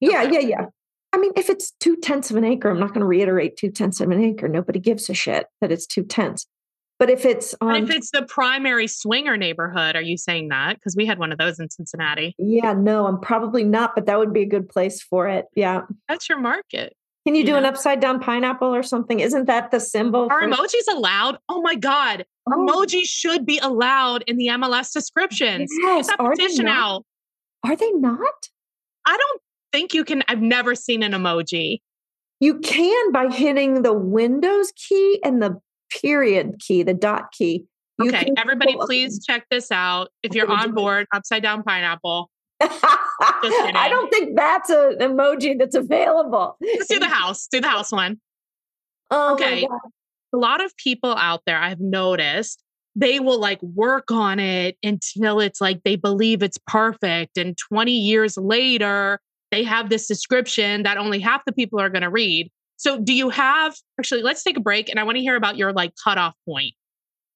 Yeah, 0.00 0.22
okay. 0.22 0.32
yeah, 0.32 0.58
yeah. 0.60 0.66
I 1.12 1.18
mean, 1.18 1.32
if 1.36 1.50
it's 1.50 1.72
two 1.78 1.96
tenths 1.96 2.30
of 2.30 2.36
an 2.36 2.44
acre, 2.44 2.70
I'm 2.70 2.80
not 2.80 2.88
going 2.88 3.00
to 3.00 3.06
reiterate 3.06 3.56
two 3.58 3.70
tenths 3.70 4.00
of 4.00 4.10
an 4.10 4.22
acre. 4.22 4.48
Nobody 4.48 4.80
gives 4.80 5.10
a 5.10 5.14
shit 5.14 5.46
that 5.60 5.70
it's 5.70 5.86
two 5.86 6.04
tenths. 6.04 6.46
But 7.02 7.10
if 7.10 7.26
it's 7.26 7.52
um, 7.60 7.74
if 7.74 7.90
it's 7.90 8.12
the 8.12 8.22
primary 8.22 8.86
swinger 8.86 9.36
neighborhood, 9.36 9.96
are 9.96 10.02
you 10.02 10.16
saying 10.16 10.50
that? 10.50 10.76
Because 10.76 10.94
we 10.94 11.04
had 11.04 11.18
one 11.18 11.32
of 11.32 11.38
those 11.38 11.58
in 11.58 11.68
Cincinnati. 11.68 12.32
Yeah, 12.38 12.74
no, 12.74 13.08
I'm 13.08 13.18
probably 13.18 13.64
not, 13.64 13.96
but 13.96 14.06
that 14.06 14.20
would 14.20 14.32
be 14.32 14.42
a 14.42 14.46
good 14.46 14.68
place 14.68 15.02
for 15.02 15.26
it. 15.26 15.46
Yeah, 15.56 15.80
that's 16.08 16.28
your 16.28 16.38
market. 16.38 16.94
Can 17.26 17.34
you 17.34 17.44
do 17.44 17.56
an 17.56 17.64
upside 17.64 17.98
down 17.98 18.20
pineapple 18.20 18.72
or 18.72 18.84
something? 18.84 19.18
Isn't 19.18 19.46
that 19.46 19.72
the 19.72 19.80
symbol? 19.80 20.28
Are 20.30 20.42
for- 20.42 20.48
emojis 20.48 20.94
allowed? 20.94 21.38
Oh 21.48 21.60
my 21.60 21.74
god, 21.74 22.24
oh. 22.46 22.52
emojis 22.52 23.06
should 23.06 23.44
be 23.44 23.58
allowed 23.58 24.22
in 24.28 24.36
the 24.36 24.46
MLS 24.46 24.92
descriptions. 24.92 25.72
Yes, 25.82 26.06
Get 26.06 26.18
that 26.18 26.30
petition 26.30 26.68
out. 26.68 27.04
Are 27.64 27.74
they 27.74 27.90
not? 27.90 28.48
I 29.04 29.16
don't 29.16 29.40
think 29.72 29.92
you 29.92 30.04
can. 30.04 30.22
I've 30.28 30.40
never 30.40 30.76
seen 30.76 31.02
an 31.02 31.10
emoji. 31.10 31.80
You 32.38 32.60
can 32.60 33.10
by 33.10 33.28
hitting 33.28 33.82
the 33.82 33.92
Windows 33.92 34.72
key 34.76 35.18
and 35.24 35.42
the 35.42 35.60
period 36.00 36.60
key, 36.60 36.82
the 36.82 36.94
dot 36.94 37.32
key. 37.32 37.66
You 37.98 38.08
okay, 38.08 38.32
everybody, 38.36 38.76
please 38.76 39.24
check 39.26 39.46
this 39.50 39.70
out. 39.70 40.08
If 40.22 40.34
you're 40.34 40.50
on 40.50 40.74
board, 40.74 41.06
upside 41.12 41.42
down 41.42 41.62
pineapple. 41.62 42.30
I 42.60 43.88
don't 43.90 44.08
think 44.10 44.36
that's 44.36 44.70
an 44.70 44.98
emoji 44.98 45.58
that's 45.58 45.74
available. 45.74 46.56
Let's 46.60 46.86
do 46.86 46.98
the 46.98 47.06
house. 47.08 47.48
Do 47.50 47.60
the 47.60 47.68
house 47.68 47.92
one. 47.92 48.20
Oh 49.10 49.34
okay. 49.34 49.66
A 50.32 50.36
lot 50.36 50.64
of 50.64 50.74
people 50.76 51.14
out 51.16 51.42
there 51.44 51.58
I've 51.58 51.80
noticed 51.80 52.62
they 52.94 53.20
will 53.20 53.40
like 53.40 53.62
work 53.62 54.10
on 54.10 54.38
it 54.38 54.76
until 54.82 55.40
it's 55.40 55.60
like 55.60 55.82
they 55.82 55.96
believe 55.96 56.42
it's 56.42 56.58
perfect. 56.66 57.38
And 57.38 57.56
20 57.56 57.92
years 57.92 58.36
later, 58.36 59.20
they 59.50 59.62
have 59.64 59.88
this 59.88 60.06
description 60.06 60.82
that 60.82 60.98
only 60.98 61.18
half 61.18 61.44
the 61.44 61.52
people 61.52 61.80
are 61.80 61.88
going 61.88 62.02
to 62.02 62.10
read. 62.10 62.50
So, 62.76 62.98
do 62.98 63.12
you 63.12 63.30
have 63.30 63.74
actually? 63.98 64.22
Let's 64.22 64.42
take 64.42 64.56
a 64.56 64.60
break, 64.60 64.88
and 64.88 64.98
I 64.98 65.04
want 65.04 65.16
to 65.16 65.22
hear 65.22 65.36
about 65.36 65.56
your 65.56 65.72
like 65.72 65.92
cutoff 66.02 66.34
point. 66.46 66.74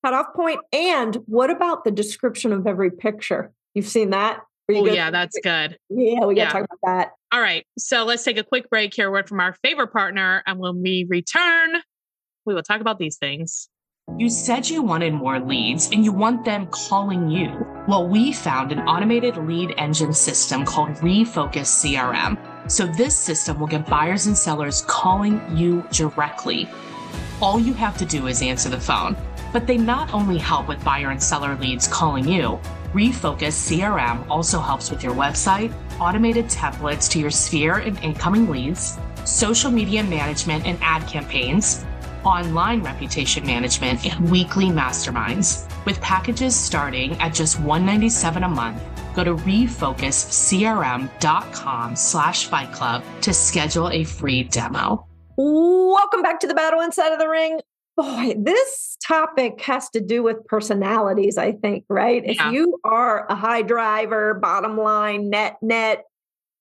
Cutoff 0.04 0.26
point, 0.34 0.60
and 0.72 1.16
what 1.26 1.50
about 1.50 1.84
the 1.84 1.90
description 1.90 2.52
of 2.52 2.66
every 2.66 2.90
picture? 2.90 3.52
You've 3.74 3.88
seen 3.88 4.10
that? 4.10 4.40
Oh, 4.68 4.86
yeah, 4.86 5.10
that's 5.10 5.38
good. 5.42 5.78
Yeah, 5.90 6.24
we 6.24 6.34
got 6.34 6.40
to 6.40 6.48
yeah. 6.48 6.50
talk 6.50 6.64
about 6.64 6.78
that. 6.84 7.10
All 7.32 7.40
right, 7.40 7.64
so 7.78 8.04
let's 8.04 8.24
take 8.24 8.38
a 8.38 8.44
quick 8.44 8.68
break. 8.68 8.94
here. 8.94 9.10
word 9.10 9.28
from 9.28 9.40
our 9.40 9.54
favorite 9.62 9.92
partner, 9.92 10.42
and 10.46 10.58
when 10.58 10.82
we 10.82 11.06
return, 11.08 11.74
we 12.44 12.54
will 12.54 12.62
talk 12.62 12.80
about 12.80 12.98
these 12.98 13.16
things. 13.16 13.68
You 14.18 14.30
said 14.30 14.70
you 14.70 14.82
wanted 14.82 15.14
more 15.14 15.40
leads 15.40 15.90
and 15.90 16.04
you 16.04 16.12
want 16.12 16.44
them 16.44 16.68
calling 16.68 17.28
you. 17.28 17.66
Well, 17.88 18.08
we 18.08 18.32
found 18.32 18.72
an 18.72 18.78
automated 18.80 19.36
lead 19.36 19.74
engine 19.76 20.14
system 20.14 20.64
called 20.64 20.90
Refocus 20.90 21.66
CRM. 21.66 22.38
So 22.68 22.86
this 22.86 23.16
system 23.16 23.60
will 23.60 23.66
get 23.66 23.86
buyers 23.86 24.26
and 24.26 24.36
sellers 24.36 24.82
calling 24.82 25.40
you 25.56 25.84
directly. 25.92 26.68
All 27.40 27.60
you 27.60 27.72
have 27.74 27.96
to 27.98 28.04
do 28.04 28.26
is 28.26 28.42
answer 28.42 28.68
the 28.68 28.80
phone. 28.80 29.16
But 29.52 29.66
they 29.66 29.78
not 29.78 30.12
only 30.12 30.38
help 30.38 30.68
with 30.68 30.82
buyer 30.84 31.10
and 31.10 31.22
seller 31.22 31.54
leads 31.56 31.86
calling 31.86 32.26
you, 32.26 32.58
Refocus 32.92 33.54
CRM 33.68 34.28
also 34.28 34.58
helps 34.58 34.90
with 34.90 35.02
your 35.04 35.14
website, 35.14 35.72
automated 36.00 36.46
templates 36.46 37.08
to 37.10 37.18
your 37.18 37.30
sphere 37.30 37.78
and 37.78 37.98
incoming 38.02 38.50
leads, 38.50 38.98
social 39.24 39.70
media 39.70 40.02
management 40.02 40.66
and 40.66 40.78
ad 40.82 41.06
campaigns, 41.06 41.84
online 42.24 42.82
reputation 42.82 43.46
management, 43.46 44.04
and 44.06 44.30
weekly 44.30 44.66
masterminds. 44.66 45.70
With 45.86 46.00
packages 46.00 46.56
starting 46.56 47.12
at 47.20 47.32
just 47.32 47.60
197 47.60 48.42
a 48.42 48.48
month, 48.48 48.82
go 49.14 49.22
to 49.22 49.36
refocuscrm.com 49.36 51.96
slash 51.96 52.46
fight 52.46 52.72
club 52.72 53.04
to 53.20 53.32
schedule 53.32 53.88
a 53.90 54.02
free 54.02 54.42
demo. 54.42 55.06
Welcome 55.36 56.22
back 56.22 56.40
to 56.40 56.48
the 56.48 56.54
battle 56.54 56.80
inside 56.80 57.12
of 57.12 57.20
the 57.20 57.28
ring. 57.28 57.60
Boy, 57.96 58.34
this 58.36 58.98
topic 59.06 59.60
has 59.60 59.88
to 59.90 60.00
do 60.00 60.24
with 60.24 60.44
personalities, 60.46 61.38
I 61.38 61.52
think, 61.52 61.84
right? 61.88 62.20
Yeah. 62.24 62.48
If 62.48 62.52
you 62.52 62.80
are 62.82 63.24
a 63.30 63.36
high 63.36 63.62
driver, 63.62 64.34
bottom 64.34 64.76
line, 64.76 65.30
net, 65.30 65.58
net, 65.62 66.02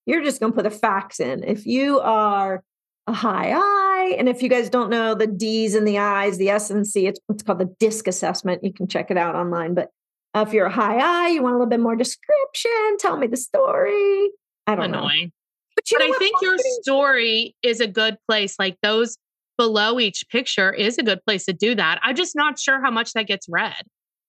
you're 0.05 0.24
just 0.24 0.39
going 0.39 0.51
to 0.51 0.55
put 0.55 0.65
the 0.65 0.70
facts 0.70 1.20
in. 1.20 1.44
If 1.44 1.65
you 1.65 2.00
are 2.00 2.63
a 3.07 3.13
high 3.13 3.51
I, 3.55 4.15
and 4.17 4.27
if 4.27 4.41
you 4.41 4.50
guys 4.50 4.69
don't 4.69 4.89
know 4.89 5.13
the 5.15 5.27
D's 5.27 5.75
and 5.75 5.88
the 5.88 6.00
I's, 6.00 6.38
the 6.38 6.50
S 6.50 6.69
and 6.69 6.85
C, 6.85 7.07
it's 7.07 7.19
what's 7.27 7.43
called 7.43 7.59
the 7.59 7.74
DISC 7.79 8.07
assessment. 8.07 8.63
You 8.63 8.74
can 8.74 8.88
check 8.88 9.12
it 9.12 9.17
out 9.17 9.35
online. 9.35 9.74
But 9.74 9.89
uh, 10.33 10.45
if 10.47 10.53
you're 10.53 10.65
a 10.65 10.71
high 10.71 10.97
I, 10.97 11.29
you 11.29 11.43
want 11.43 11.55
a 11.55 11.57
little 11.57 11.69
bit 11.69 11.79
more 11.79 11.95
description, 11.95 12.97
tell 13.00 13.17
me 13.17 13.27
the 13.27 13.38
story. 13.38 14.29
I 14.67 14.75
don't 14.75 14.93
Annoying. 14.93 15.25
know. 15.25 15.29
But, 15.75 15.85
but 15.91 16.01
I 16.01 16.12
think 16.17 16.41
your 16.41 16.57
story 16.81 17.55
is 17.62 17.79
a 17.79 17.88
good 17.88 18.17
place. 18.27 18.55
Like 18.57 18.77
those 18.81 19.17
below 19.57 20.00
each 20.00 20.27
picture 20.29 20.74
is 20.74 20.97
a 20.97 21.03
good 21.03 21.24
place 21.25 21.45
to 21.45 21.53
do 21.53 21.75
that. 21.75 22.00
I'm 22.01 22.15
just 22.15 22.35
not 22.35 22.59
sure 22.59 22.81
how 22.81 22.91
much 22.91 23.13
that 23.13 23.27
gets 23.27 23.47
read. 23.50 23.83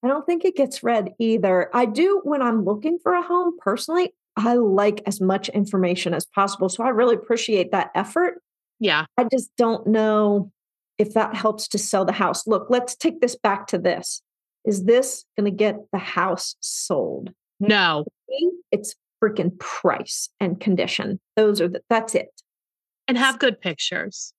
I 0.04 0.08
don't 0.08 0.26
think 0.26 0.44
it 0.44 0.54
gets 0.54 0.82
read 0.82 1.10
either. 1.18 1.70
I 1.74 1.86
do 1.86 2.20
when 2.24 2.42
I'm 2.42 2.64
looking 2.64 2.98
for 3.02 3.14
a 3.14 3.22
home 3.22 3.56
personally, 3.58 4.14
I 4.36 4.54
like 4.54 5.02
as 5.06 5.20
much 5.20 5.48
information 5.48 6.14
as 6.14 6.26
possible. 6.26 6.68
So 6.68 6.84
I 6.84 6.90
really 6.90 7.14
appreciate 7.14 7.72
that 7.72 7.90
effort. 7.94 8.42
Yeah. 8.80 9.06
I 9.16 9.24
just 9.30 9.50
don't 9.56 9.86
know 9.86 10.50
if 10.98 11.14
that 11.14 11.34
helps 11.34 11.68
to 11.68 11.78
sell 11.78 12.04
the 12.04 12.12
house. 12.12 12.46
Look, 12.46 12.66
let's 12.70 12.96
take 12.96 13.20
this 13.20 13.36
back 13.36 13.66
to 13.68 13.78
this. 13.78 14.22
Is 14.64 14.84
this 14.84 15.24
going 15.38 15.50
to 15.50 15.56
get 15.56 15.76
the 15.92 15.98
house 15.98 16.56
sold? 16.60 17.30
No. 17.60 18.04
It's 18.72 18.94
freaking 19.22 19.58
price 19.58 20.28
and 20.40 20.58
condition. 20.58 21.20
Those 21.36 21.60
are 21.60 21.68
the, 21.68 21.82
that's 21.88 22.14
it. 22.14 22.28
And 23.08 23.16
have 23.16 23.38
good 23.38 23.60
pictures 23.60 24.32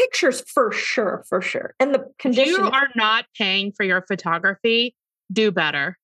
pictures 0.00 0.42
for 0.42 0.72
sure, 0.72 1.24
for 1.28 1.40
sure. 1.40 1.74
And 1.78 1.94
the 1.94 2.06
condition. 2.18 2.54
If 2.54 2.58
you 2.58 2.64
are 2.64 2.88
not 2.96 3.26
paying 3.36 3.72
for 3.72 3.84
your 3.84 4.02
photography, 4.02 4.94
do 5.32 5.50
better. 5.50 5.98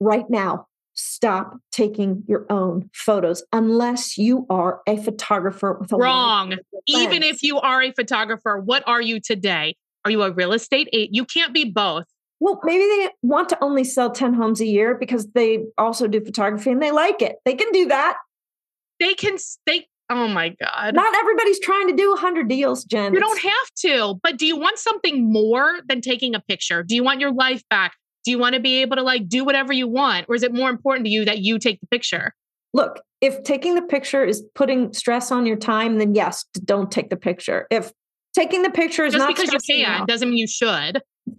Right 0.00 0.24
now, 0.28 0.66
stop 0.94 1.58
taking 1.72 2.22
your 2.26 2.46
own 2.50 2.88
photos 2.94 3.42
unless 3.52 4.16
you 4.16 4.46
are 4.48 4.80
a 4.86 4.96
photographer 4.96 5.76
with 5.80 5.92
a 5.92 5.96
wrong. 5.96 6.54
Even 6.86 7.22
if 7.22 7.42
you 7.42 7.58
are 7.58 7.82
a 7.82 7.92
photographer, 7.92 8.58
what 8.58 8.82
are 8.86 9.02
you 9.02 9.20
today? 9.20 9.76
Are 10.04 10.10
you 10.10 10.22
a 10.22 10.30
real 10.30 10.52
estate 10.52 10.88
agent? 10.92 11.14
You 11.14 11.24
can't 11.24 11.54
be 11.54 11.64
both. 11.64 12.04
Well, 12.40 12.60
maybe 12.64 12.84
they 12.84 13.10
want 13.22 13.48
to 13.50 13.58
only 13.62 13.84
sell 13.84 14.10
10 14.10 14.34
homes 14.34 14.60
a 14.60 14.66
year 14.66 14.94
because 14.94 15.26
they 15.34 15.64
also 15.78 16.06
do 16.06 16.20
photography 16.20 16.70
and 16.70 16.82
they 16.82 16.90
like 16.90 17.22
it. 17.22 17.36
They 17.44 17.54
can 17.54 17.70
do 17.72 17.86
that. 17.88 18.16
They 19.00 19.14
can 19.14 19.38
they 19.66 19.86
Oh 20.10 20.28
my 20.28 20.50
God. 20.50 20.94
Not 20.94 21.14
everybody's 21.14 21.58
trying 21.60 21.88
to 21.88 21.94
do 21.94 22.10
100 22.10 22.46
deals, 22.46 22.84
Jenn. 22.84 23.14
You 23.14 23.20
don't 23.20 23.40
have 23.40 23.70
to, 23.78 24.20
but 24.22 24.36
do 24.36 24.46
you 24.46 24.56
want 24.56 24.78
something 24.78 25.32
more 25.32 25.80
than 25.88 26.02
taking 26.02 26.34
a 26.34 26.40
picture? 26.40 26.82
Do 26.82 26.94
you 26.94 27.02
want 27.02 27.20
your 27.20 27.32
life 27.32 27.62
back? 27.70 27.94
Do 28.24 28.30
you 28.30 28.38
want 28.38 28.54
to 28.54 28.60
be 28.60 28.80
able 28.80 28.96
to 28.96 29.02
like 29.02 29.28
do 29.28 29.44
whatever 29.44 29.72
you 29.72 29.86
want? 29.86 30.26
Or 30.28 30.34
is 30.34 30.42
it 30.42 30.52
more 30.52 30.70
important 30.70 31.06
to 31.06 31.10
you 31.10 31.24
that 31.24 31.38
you 31.40 31.58
take 31.58 31.80
the 31.80 31.86
picture? 31.86 32.34
Look, 32.72 33.00
if 33.20 33.42
taking 33.44 33.74
the 33.74 33.82
picture 33.82 34.24
is 34.24 34.42
putting 34.54 34.92
stress 34.92 35.30
on 35.30 35.46
your 35.46 35.56
time, 35.56 35.98
then 35.98 36.14
yes, 36.14 36.44
don't 36.64 36.90
take 36.90 37.10
the 37.10 37.16
picture. 37.16 37.66
If 37.70 37.92
taking 38.34 38.62
the 38.62 38.70
picture 38.70 39.04
is 39.04 39.12
just 39.12 39.22
not 39.22 39.34
because 39.34 39.52
you 39.52 39.58
can 39.76 39.84
out, 39.86 40.08
doesn't 40.08 40.28
mean 40.28 40.38
you 40.38 40.48
should. 40.48 41.02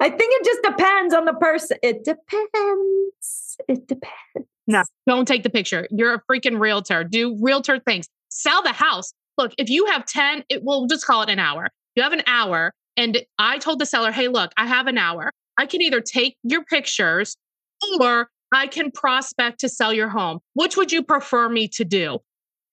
I 0.00 0.08
think 0.08 0.32
it 0.34 0.44
just 0.44 0.62
depends 0.62 1.12
on 1.12 1.26
the 1.26 1.34
person. 1.34 1.76
It 1.82 2.04
depends. 2.04 3.58
It 3.68 3.86
depends. 3.86 4.48
No, 4.66 4.82
don't 5.06 5.26
take 5.26 5.42
the 5.42 5.50
picture. 5.50 5.86
You're 5.90 6.14
a 6.14 6.22
freaking 6.30 6.58
realtor. 6.58 7.04
Do 7.04 7.36
realtor 7.40 7.80
things. 7.80 8.08
Sell 8.30 8.62
the 8.62 8.72
house. 8.72 9.12
Look, 9.36 9.52
if 9.58 9.68
you 9.68 9.86
have 9.86 10.06
10, 10.06 10.44
it 10.48 10.64
will 10.64 10.86
just 10.86 11.04
call 11.04 11.22
it 11.22 11.28
an 11.28 11.38
hour. 11.38 11.68
You 11.96 12.02
have 12.02 12.12
an 12.12 12.22
hour. 12.26 12.72
And 12.96 13.22
I 13.38 13.58
told 13.58 13.78
the 13.78 13.86
seller, 13.86 14.12
hey, 14.12 14.28
look, 14.28 14.52
I 14.56 14.66
have 14.66 14.86
an 14.86 14.96
hour. 14.96 15.32
I 15.58 15.66
can 15.66 15.82
either 15.82 16.00
take 16.00 16.36
your 16.42 16.64
pictures 16.64 17.36
or 18.00 18.28
I 18.52 18.66
can 18.66 18.90
prospect 18.90 19.60
to 19.60 19.68
sell 19.68 19.92
your 19.92 20.08
home. 20.08 20.40
Which 20.54 20.76
would 20.76 20.92
you 20.92 21.02
prefer 21.02 21.48
me 21.48 21.68
to 21.68 21.84
do? 21.84 22.18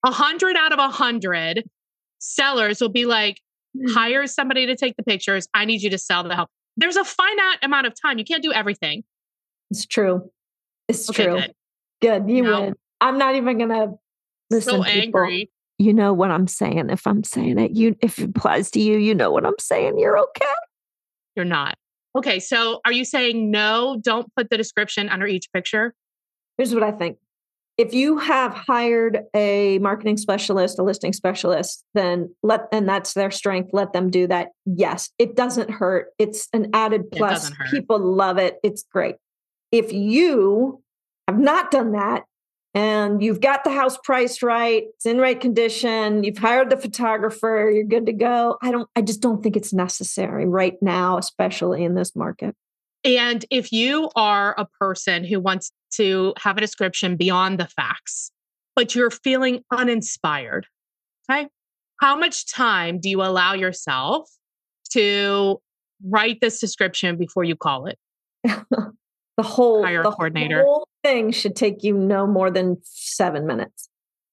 A 0.06 0.12
hundred 0.12 0.56
out 0.56 0.72
of 0.72 0.80
a 0.80 0.90
hundred 0.90 1.64
sellers 2.20 2.82
will 2.82 2.90
be 2.90 3.06
like, 3.06 3.42
hmm. 3.78 3.92
hire 3.92 4.28
somebody 4.28 4.66
to 4.68 4.76
take 4.76 4.96
the 4.98 5.04
pictures. 5.04 5.48
I 5.54 5.66
need 5.66 5.82
you 5.82 5.90
to 5.92 5.98
sell 5.98 6.24
the 6.24 6.36
home. 6.36 6.48
There's 6.78 6.96
a 6.96 7.04
finite 7.04 7.60
amount 7.64 7.88
of 7.88 7.94
time. 8.00 8.20
You 8.20 8.26
can't 8.26 8.44
do 8.44 8.54
everything. 8.54 9.04
It's 9.72 9.86
true. 9.86 10.30
It's 10.88 11.10
okay, 11.10 11.26
true. 11.26 11.36
Good. 11.36 11.54
Good. 12.02 12.30
You 12.30 12.44
no. 12.44 12.62
win. 12.62 12.76
I'm 13.02 13.18
not 13.18 13.36
even 13.36 13.58
gonna 13.58 13.94
listen. 14.50 14.76
So 14.76 14.84
angry. 14.84 15.50
You 15.80 15.94
know 15.94 16.14
what 16.14 16.32
I'm 16.32 16.48
saying. 16.48 16.90
If 16.90 17.06
I'm 17.06 17.24
saying 17.24 17.60
it, 17.60 17.72
you 17.72 17.96
if 18.02 18.20
it 18.20 18.30
applies 18.30 18.72
to 18.72 18.80
you, 18.80 18.98
you 18.98 19.14
know 19.14 19.32
what 19.32 19.46
I'm 19.46 19.60
saying. 19.60 20.00
You're 20.00 20.18
okay. 20.18 20.46
You're 21.36 21.46
not. 21.46 21.78
Okay. 22.18 22.40
So 22.40 22.82
are 22.84 22.92
you 22.92 23.06
saying 23.06 23.52
no? 23.52 23.98
Don't 24.02 24.28
put 24.36 24.50
the 24.50 24.58
description 24.58 25.08
under 25.08 25.28
each 25.28 25.52
picture? 25.54 25.94
Here's 26.58 26.74
what 26.74 26.84
I 26.84 26.92
think. 26.92 27.18
If 27.78 27.94
you 27.94 28.18
have 28.18 28.54
hired 28.54 29.20
a 29.36 29.78
marketing 29.78 30.18
specialist, 30.18 30.80
a 30.80 30.84
listing 30.84 31.14
specialist, 31.14 31.84
then 31.94 32.34
let 32.42 32.68
and 32.72 32.90
that's 32.90 33.14
their 33.14 33.30
strength, 33.30 33.70
let 33.72 33.94
them 33.94 34.10
do 34.10 34.26
that. 34.28 34.48
Yes, 34.66 35.12
it 35.20 35.36
doesn't 35.36 35.70
hurt. 35.70 36.08
It's 36.18 36.50
an 36.54 36.72
added 36.74 37.12
plus. 37.12 37.52
People 37.70 38.00
love 38.00 38.40
it. 38.40 38.58
It's 38.64 38.84
great. 38.92 39.18
If 39.72 39.94
you 39.94 40.82
have 41.28 41.38
not 41.38 41.70
done 41.70 41.92
that 41.92 42.24
and 42.78 43.24
you've 43.24 43.42
got 43.42 43.64
the 43.64 43.72
house 43.72 43.98
priced 44.04 44.44
right, 44.44 44.84
it's 44.94 45.08
in 45.08 45.18
right 45.18 45.42
condition, 45.42 46.24
you've 46.24 46.38
hired 46.38 46.70
the 46.70 46.78
photographer, 46.78 47.72
you're 47.74 47.84
good 47.84 48.06
to 48.06 48.14
go. 48.14 48.60
I 48.62 48.70
don't 48.70 48.88
I 48.96 49.02
just 49.02 49.20
don't 49.20 49.42
think 49.42 49.58
it's 49.58 49.74
necessary 49.74 50.46
right 50.46 50.76
now, 50.80 51.18
especially 51.18 51.84
in 51.84 51.96
this 51.96 52.16
market. 52.16 52.54
And 53.04 53.44
if 53.50 53.72
you 53.72 54.12
are 54.16 54.54
a 54.60 54.68
person 54.80 55.24
who 55.24 55.40
wants 55.40 55.72
to 55.96 56.36
have 56.38 56.58
a 56.58 56.62
description 56.62 57.16
beyond 57.16 57.60
the 57.60 57.66
facts, 57.66 58.32
but 58.76 58.94
you're 58.94 59.10
feeling 59.10 59.64
uninspired, 59.72 60.68
okay? 61.28 61.48
How 62.00 62.16
much 62.16 62.46
time 62.46 63.00
do 63.00 63.10
you 63.10 63.24
allow 63.24 63.56
yourself 63.56 64.30
to 64.92 65.60
write 66.06 66.42
this 66.42 66.60
description 66.60 67.18
before 67.18 67.44
you 67.44 67.56
call 67.56 67.88
it? 67.88 67.98
the 69.38 69.44
whole 69.44 69.84
hire 69.84 70.04
the 70.04 70.12
coordinator. 70.12 70.64
Whole 70.64 70.88
thing 71.04 71.32
should 71.32 71.56
take 71.56 71.84
you 71.84 71.94
no 71.94 72.28
more 72.28 72.52
than 72.52 72.78
seven 72.84 73.46
minutes. 73.46 73.90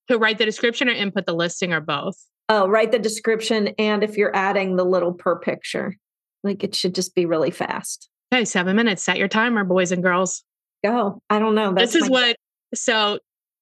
To 0.09 0.19
write 0.19 0.39
the 0.39 0.45
description 0.45 0.89
or 0.89 0.93
input 0.93 1.27
the 1.27 1.35
listing 1.35 1.73
or 1.73 1.81
both? 1.81 2.17
Oh, 2.49 2.69
write 2.69 2.93
the 2.93 2.99
description 2.99 3.69
and 3.79 4.03
if 4.03 4.17
you're 4.17 4.35
adding 4.35 4.77
the 4.77 4.85
little 4.85 5.13
per 5.13 5.39
picture, 5.39 5.97
like 6.43 6.65
it 6.65 6.75
should 6.75 6.95
just 6.95 7.15
be 7.15 7.27
really 7.27 7.51
fast. 7.51 8.09
Okay, 8.33 8.45
seven 8.45 8.77
minutes. 8.77 9.03
Set 9.03 9.17
your 9.17 9.29
timer, 9.29 9.65
boys 9.65 9.93
and 9.93 10.03
girls. 10.03 10.43
Go. 10.85 11.23
I 11.31 11.39
don't 11.39 11.55
know. 11.55 11.73
That's 11.73 11.93
this 11.93 12.03
is 12.03 12.11
what. 12.11 12.37
So 12.75 13.19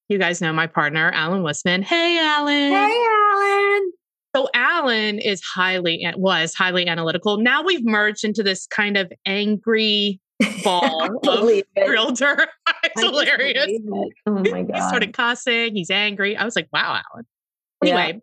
you 0.09 0.17
guys 0.17 0.41
know 0.41 0.51
my 0.51 0.67
partner, 0.67 1.11
Alan 1.11 1.43
Wissman. 1.43 1.83
Hey, 1.83 2.19
Alan. 2.19 2.71
Hey, 2.71 3.05
Alan. 3.31 3.91
So 4.35 4.49
Alan 4.53 5.19
is 5.19 5.41
highly 5.41 6.05
was 6.17 6.53
highly 6.55 6.87
analytical. 6.87 7.37
Now 7.37 7.61
we've 7.61 7.85
merged 7.85 8.23
into 8.25 8.43
this 8.43 8.65
kind 8.65 8.97
of 8.97 9.11
angry 9.25 10.19
ball 10.63 11.19
of 11.27 11.63
realtor. 11.87 12.47
it's 12.83 13.01
hilarious. 13.01 13.65
It. 13.67 13.81
Oh 14.25 14.31
my 14.31 14.63
god! 14.63 14.75
He's 14.75 14.89
sort 14.89 15.03
of 15.03 15.11
cussing. 15.11 15.75
He's 15.75 15.89
angry. 15.89 16.35
I 16.35 16.45
was 16.45 16.55
like, 16.55 16.67
"Wow, 16.71 17.01
Alan." 17.11 17.25
Anyway, 17.83 18.13
yeah. 18.13 18.19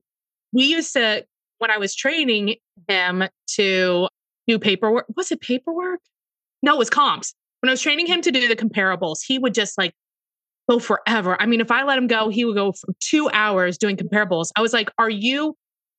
we 0.53 0.65
used 0.65 0.93
to 0.95 1.25
when 1.59 1.71
I 1.71 1.79
was 1.79 1.95
training 1.95 2.57
him 2.89 3.25
to 3.55 4.09
do 4.47 4.59
paperwork. 4.59 5.07
Was 5.17 5.31
it 5.31 5.41
paperwork? 5.41 6.01
No, 6.63 6.75
it 6.75 6.79
was 6.79 6.91
comps. 6.91 7.35
When 7.61 7.69
I 7.69 7.73
was 7.73 7.83
training 7.83 8.07
him 8.07 8.23
to 8.23 8.31
do 8.31 8.49
the 8.49 8.57
comparables, 8.57 9.19
he 9.25 9.39
would 9.39 9.55
just 9.55 9.77
like 9.77 9.93
go 10.69 10.79
forever. 10.79 11.41
I 11.41 11.47
mean, 11.47 11.61
if 11.61 11.71
I 11.71 11.85
let 11.85 11.99
him 11.99 12.07
go, 12.07 12.29
he 12.29 12.45
would 12.45 12.57
go 12.57 12.73
for 12.73 12.95
two 13.01 13.29
hours 13.33 13.77
doing 13.79 13.97
comparables. 13.97 14.51
I 14.57 14.63
was 14.63 14.73
like, 14.73 14.91
"Are 14.99 15.11
you?" 15.11 15.57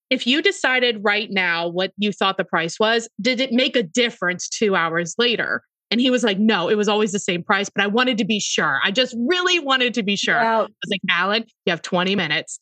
If 0.10 0.28
you 0.28 0.42
decided 0.42 0.98
right 1.04 1.30
now 1.32 1.70
what 1.70 1.94
you 1.98 2.12
thought 2.12 2.36
the 2.36 2.44
price 2.44 2.78
was, 2.78 3.08
did 3.22 3.40
it 3.40 3.54
make 3.54 3.78
a 3.78 3.84
difference 3.84 4.50
two 4.50 4.76
hours 4.76 5.16
later? 5.18 5.64
And 5.92 6.00
he 6.00 6.10
was 6.10 6.24
like, 6.24 6.40
no, 6.40 6.70
it 6.70 6.76
was 6.76 6.88
always 6.88 7.12
the 7.12 7.20
same 7.20 7.44
price, 7.44 7.70
but 7.70 7.84
I 7.84 7.88
wanted 7.88 8.18
to 8.20 8.26
be 8.26 8.40
sure. 8.40 8.80
I 8.84 8.92
just 8.92 9.14
really 9.20 9.60
wanted 9.60 9.94
to 9.96 10.04
be 10.04 10.16
sure. 10.16 10.40
I 10.40 10.62
was 10.62 10.70
like, 10.90 11.02
Alan, 11.10 11.44
you 11.66 11.72
have 11.72 11.82
20 11.82 12.16
minutes 12.16 12.60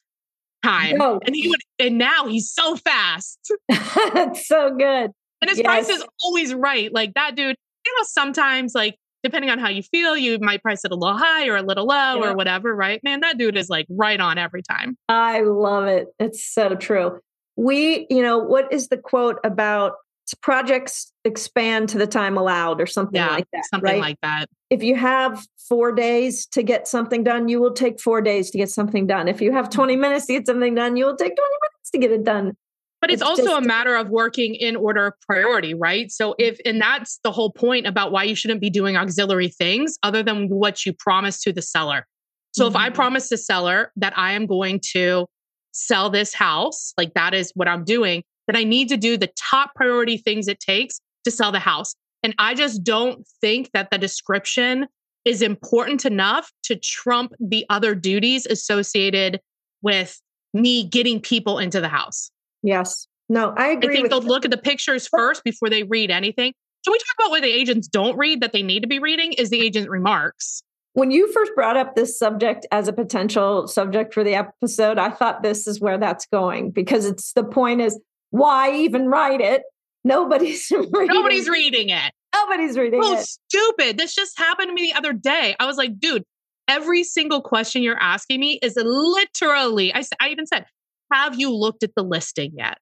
time. 0.63 0.97
No. 0.97 1.19
And 1.25 1.35
he 1.35 1.47
would, 1.47 1.61
and 1.77 1.97
now 1.97 2.27
he's 2.27 2.51
so 2.51 2.75
fast. 2.75 3.53
That's 4.13 4.47
so 4.47 4.75
good. 4.75 5.11
And 5.41 5.49
his 5.49 5.59
yes. 5.59 5.65
price 5.65 5.89
is 5.89 6.03
always 6.23 6.53
right. 6.53 6.91
Like 6.91 7.13
that 7.13 7.35
dude, 7.35 7.55
you 7.85 7.93
know, 7.97 8.03
sometimes 8.03 8.73
like 8.75 8.95
depending 9.23 9.49
on 9.49 9.59
how 9.59 9.69
you 9.69 9.83
feel, 9.83 10.17
you 10.17 10.37
might 10.39 10.61
price 10.61 10.83
it 10.83 10.91
a 10.91 10.95
little 10.95 11.17
high 11.17 11.47
or 11.47 11.57
a 11.57 11.61
little 11.61 11.85
low 11.85 12.15
yeah. 12.21 12.29
or 12.29 12.35
whatever, 12.35 12.75
right? 12.75 13.01
Man, 13.03 13.21
that 13.21 13.37
dude 13.37 13.57
is 13.57 13.69
like 13.69 13.85
right 13.89 14.19
on 14.19 14.37
every 14.37 14.61
time. 14.63 14.97
I 15.07 15.41
love 15.41 15.85
it. 15.85 16.07
It's 16.19 16.43
so 16.43 16.75
true. 16.75 17.19
We, 17.55 18.07
you 18.09 18.21
know, 18.21 18.37
what 18.37 18.71
is 18.71 18.87
the 18.87 18.97
quote 18.97 19.37
about 19.43 19.93
projects 20.35 21.11
expand 21.25 21.89
to 21.89 21.97
the 21.97 22.07
time 22.07 22.37
allowed 22.37 22.81
or 22.81 22.85
something 22.85 23.15
yeah, 23.15 23.29
like 23.29 23.47
that? 23.53 23.65
Something 23.65 23.91
right? 23.93 24.01
like 24.01 24.17
that. 24.21 24.47
If 24.69 24.83
you 24.83 24.95
have 24.95 25.45
four 25.67 25.91
days 25.91 26.45
to 26.47 26.63
get 26.63 26.87
something 26.87 27.23
done, 27.23 27.47
you 27.47 27.59
will 27.59 27.73
take 27.73 27.99
four 27.99 28.21
days 28.21 28.51
to 28.51 28.57
get 28.57 28.69
something 28.69 29.07
done. 29.07 29.27
If 29.27 29.41
you 29.41 29.51
have 29.51 29.69
20 29.69 29.95
minutes 29.95 30.25
to 30.27 30.33
get 30.33 30.45
something 30.45 30.75
done, 30.75 30.95
you 30.95 31.05
will 31.05 31.15
take 31.15 31.35
20 31.35 31.49
minutes 31.61 31.91
to 31.91 31.97
get 31.97 32.11
it 32.11 32.23
done. 32.23 32.55
But 33.01 33.11
it's, 33.11 33.21
it's 33.21 33.29
also 33.29 33.43
just, 33.43 33.63
a 33.63 33.67
matter 33.67 33.95
of 33.95 34.09
working 34.09 34.55
in 34.55 34.75
order 34.75 35.07
of 35.07 35.13
priority, 35.21 35.73
right? 35.73 36.11
So 36.11 36.35
if 36.37 36.59
and 36.65 36.81
that's 36.81 37.19
the 37.23 37.31
whole 37.31 37.51
point 37.51 37.87
about 37.87 38.11
why 38.11 38.23
you 38.23 38.35
shouldn't 38.35 38.59
be 38.59 38.69
doing 38.69 38.97
auxiliary 38.97 39.47
things 39.47 39.97
other 40.03 40.21
than 40.21 40.49
what 40.49 40.85
you 40.85 40.93
promise 40.93 41.41
to 41.43 41.53
the 41.53 41.61
seller. 41.61 42.05
So 42.51 42.65
mm-hmm. 42.65 42.75
if 42.75 42.75
I 42.75 42.87
mm-hmm. 42.87 42.95
promise 42.95 43.29
the 43.29 43.37
seller 43.37 43.91
that 43.95 44.17
I 44.17 44.33
am 44.33 44.47
going 44.47 44.81
to 44.91 45.27
sell 45.71 46.09
this 46.09 46.33
house, 46.33 46.93
like 46.97 47.13
that 47.13 47.33
is 47.33 47.51
what 47.55 47.67
I'm 47.67 47.85
doing, 47.85 48.23
then 48.49 48.55
I 48.55 48.63
need 48.63 48.89
to 48.89 48.97
do 48.97 49.15
the 49.15 49.29
top 49.37 49.75
priority 49.75 50.17
things 50.17 50.47
it 50.47 50.59
takes 50.59 50.99
to 51.23 51.29
sell 51.29 51.51
the 51.51 51.59
house. 51.59 51.93
And 52.23 52.33
I 52.39 52.55
just 52.55 52.83
don't 52.83 53.23
think 53.41 53.69
that 53.73 53.91
the 53.91 53.99
description 53.99 54.87
is 55.23 55.43
important 55.43 56.03
enough 56.03 56.51
to 56.63 56.75
trump 56.75 57.33
the 57.39 57.63
other 57.69 57.93
duties 57.93 58.47
associated 58.47 59.39
with 59.83 60.19
me 60.53 60.83
getting 60.83 61.21
people 61.21 61.59
into 61.59 61.79
the 61.79 61.87
house. 61.87 62.31
Yes. 62.63 63.05
No, 63.29 63.53
I 63.55 63.67
agree. 63.67 63.93
I 63.93 63.97
think 63.97 64.09
they'll 64.09 64.21
look 64.21 64.45
at 64.45 64.51
the 64.51 64.57
pictures 64.57 65.07
first 65.07 65.43
before 65.43 65.69
they 65.69 65.83
read 65.83 66.09
anything. 66.09 66.51
Can 66.83 66.91
we 66.91 66.97
talk 66.97 67.15
about 67.19 67.29
what 67.29 67.43
the 67.43 67.51
agents 67.51 67.87
don't 67.87 68.17
read 68.17 68.41
that 68.41 68.51
they 68.51 68.63
need 68.63 68.79
to 68.79 68.87
be 68.87 68.97
reading? 68.97 69.33
Is 69.33 69.51
the 69.51 69.61
agent 69.61 69.89
remarks. 69.89 70.63
When 70.93 71.11
you 71.11 71.31
first 71.31 71.51
brought 71.53 71.77
up 71.77 71.95
this 71.95 72.17
subject 72.17 72.65
as 72.71 72.87
a 72.87 72.93
potential 72.93 73.67
subject 73.67 74.11
for 74.11 74.23
the 74.23 74.33
episode, 74.33 74.97
I 74.97 75.11
thought 75.11 75.43
this 75.43 75.67
is 75.67 75.79
where 75.79 75.99
that's 75.99 76.25
going 76.25 76.71
because 76.71 77.05
it's 77.05 77.33
the 77.33 77.43
point 77.43 77.81
is 77.81 77.99
why 78.31 78.73
even 78.73 79.07
write 79.07 79.41
it? 79.41 79.63
Nobody's 80.03 80.71
reading 80.71 81.07
Nobody's 81.07 81.49
reading 81.49 81.89
it. 81.89 82.13
Nobody's 82.33 82.77
reading 82.77 83.01
oh, 83.03 83.17
it. 83.17 83.25
stupid. 83.25 83.97
This 83.97 84.13
just 84.13 84.37
happened 84.37 84.69
to 84.69 84.73
me 84.73 84.91
the 84.91 84.97
other 84.97 85.13
day. 85.13 85.55
I 85.59 85.65
was 85.65 85.77
like, 85.77 85.99
dude, 85.99 86.23
every 86.67 87.03
single 87.03 87.41
question 87.41 87.81
you're 87.81 87.99
asking 87.99 88.39
me 88.39 88.59
is 88.61 88.75
literally, 88.77 89.93
I, 89.93 90.03
I 90.21 90.29
even 90.29 90.45
said, 90.45 90.65
have 91.11 91.39
you 91.39 91.53
looked 91.53 91.83
at 91.83 91.91
the 91.95 92.03
listing 92.03 92.53
yet? 92.55 92.77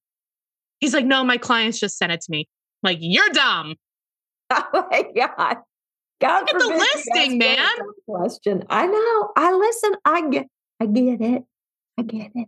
He's 0.80 0.94
like, 0.94 1.06
no, 1.06 1.24
my 1.24 1.38
clients 1.38 1.80
just 1.80 1.98
sent 1.98 2.12
it 2.12 2.22
to 2.22 2.32
me. 2.32 2.48
I'm 2.84 2.92
like, 2.92 2.98
you're 3.02 3.30
dumb. 3.30 3.76
Oh 4.50 4.88
my 4.90 5.04
God. 5.14 5.58
God 6.22 6.42
Look 6.42 6.50
at 6.50 6.60
the 6.60 6.68
listing, 6.68 7.38
man. 7.38 7.68
Question. 8.08 8.64
I 8.70 8.88
know. 8.88 9.32
I 9.36 9.54
listen. 9.54 9.92
I 10.06 10.30
get 10.30 10.48
I 10.80 10.86
get 10.86 11.22
it. 11.22 11.44
I 11.98 12.04
get 12.04 12.32
it. 12.34 12.48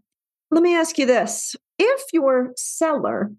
Let 0.50 0.64
me 0.64 0.76
ask 0.76 0.98
you 0.98 1.06
this. 1.06 1.56
If 1.80 2.04
your 2.14 2.52
seller 2.56 3.32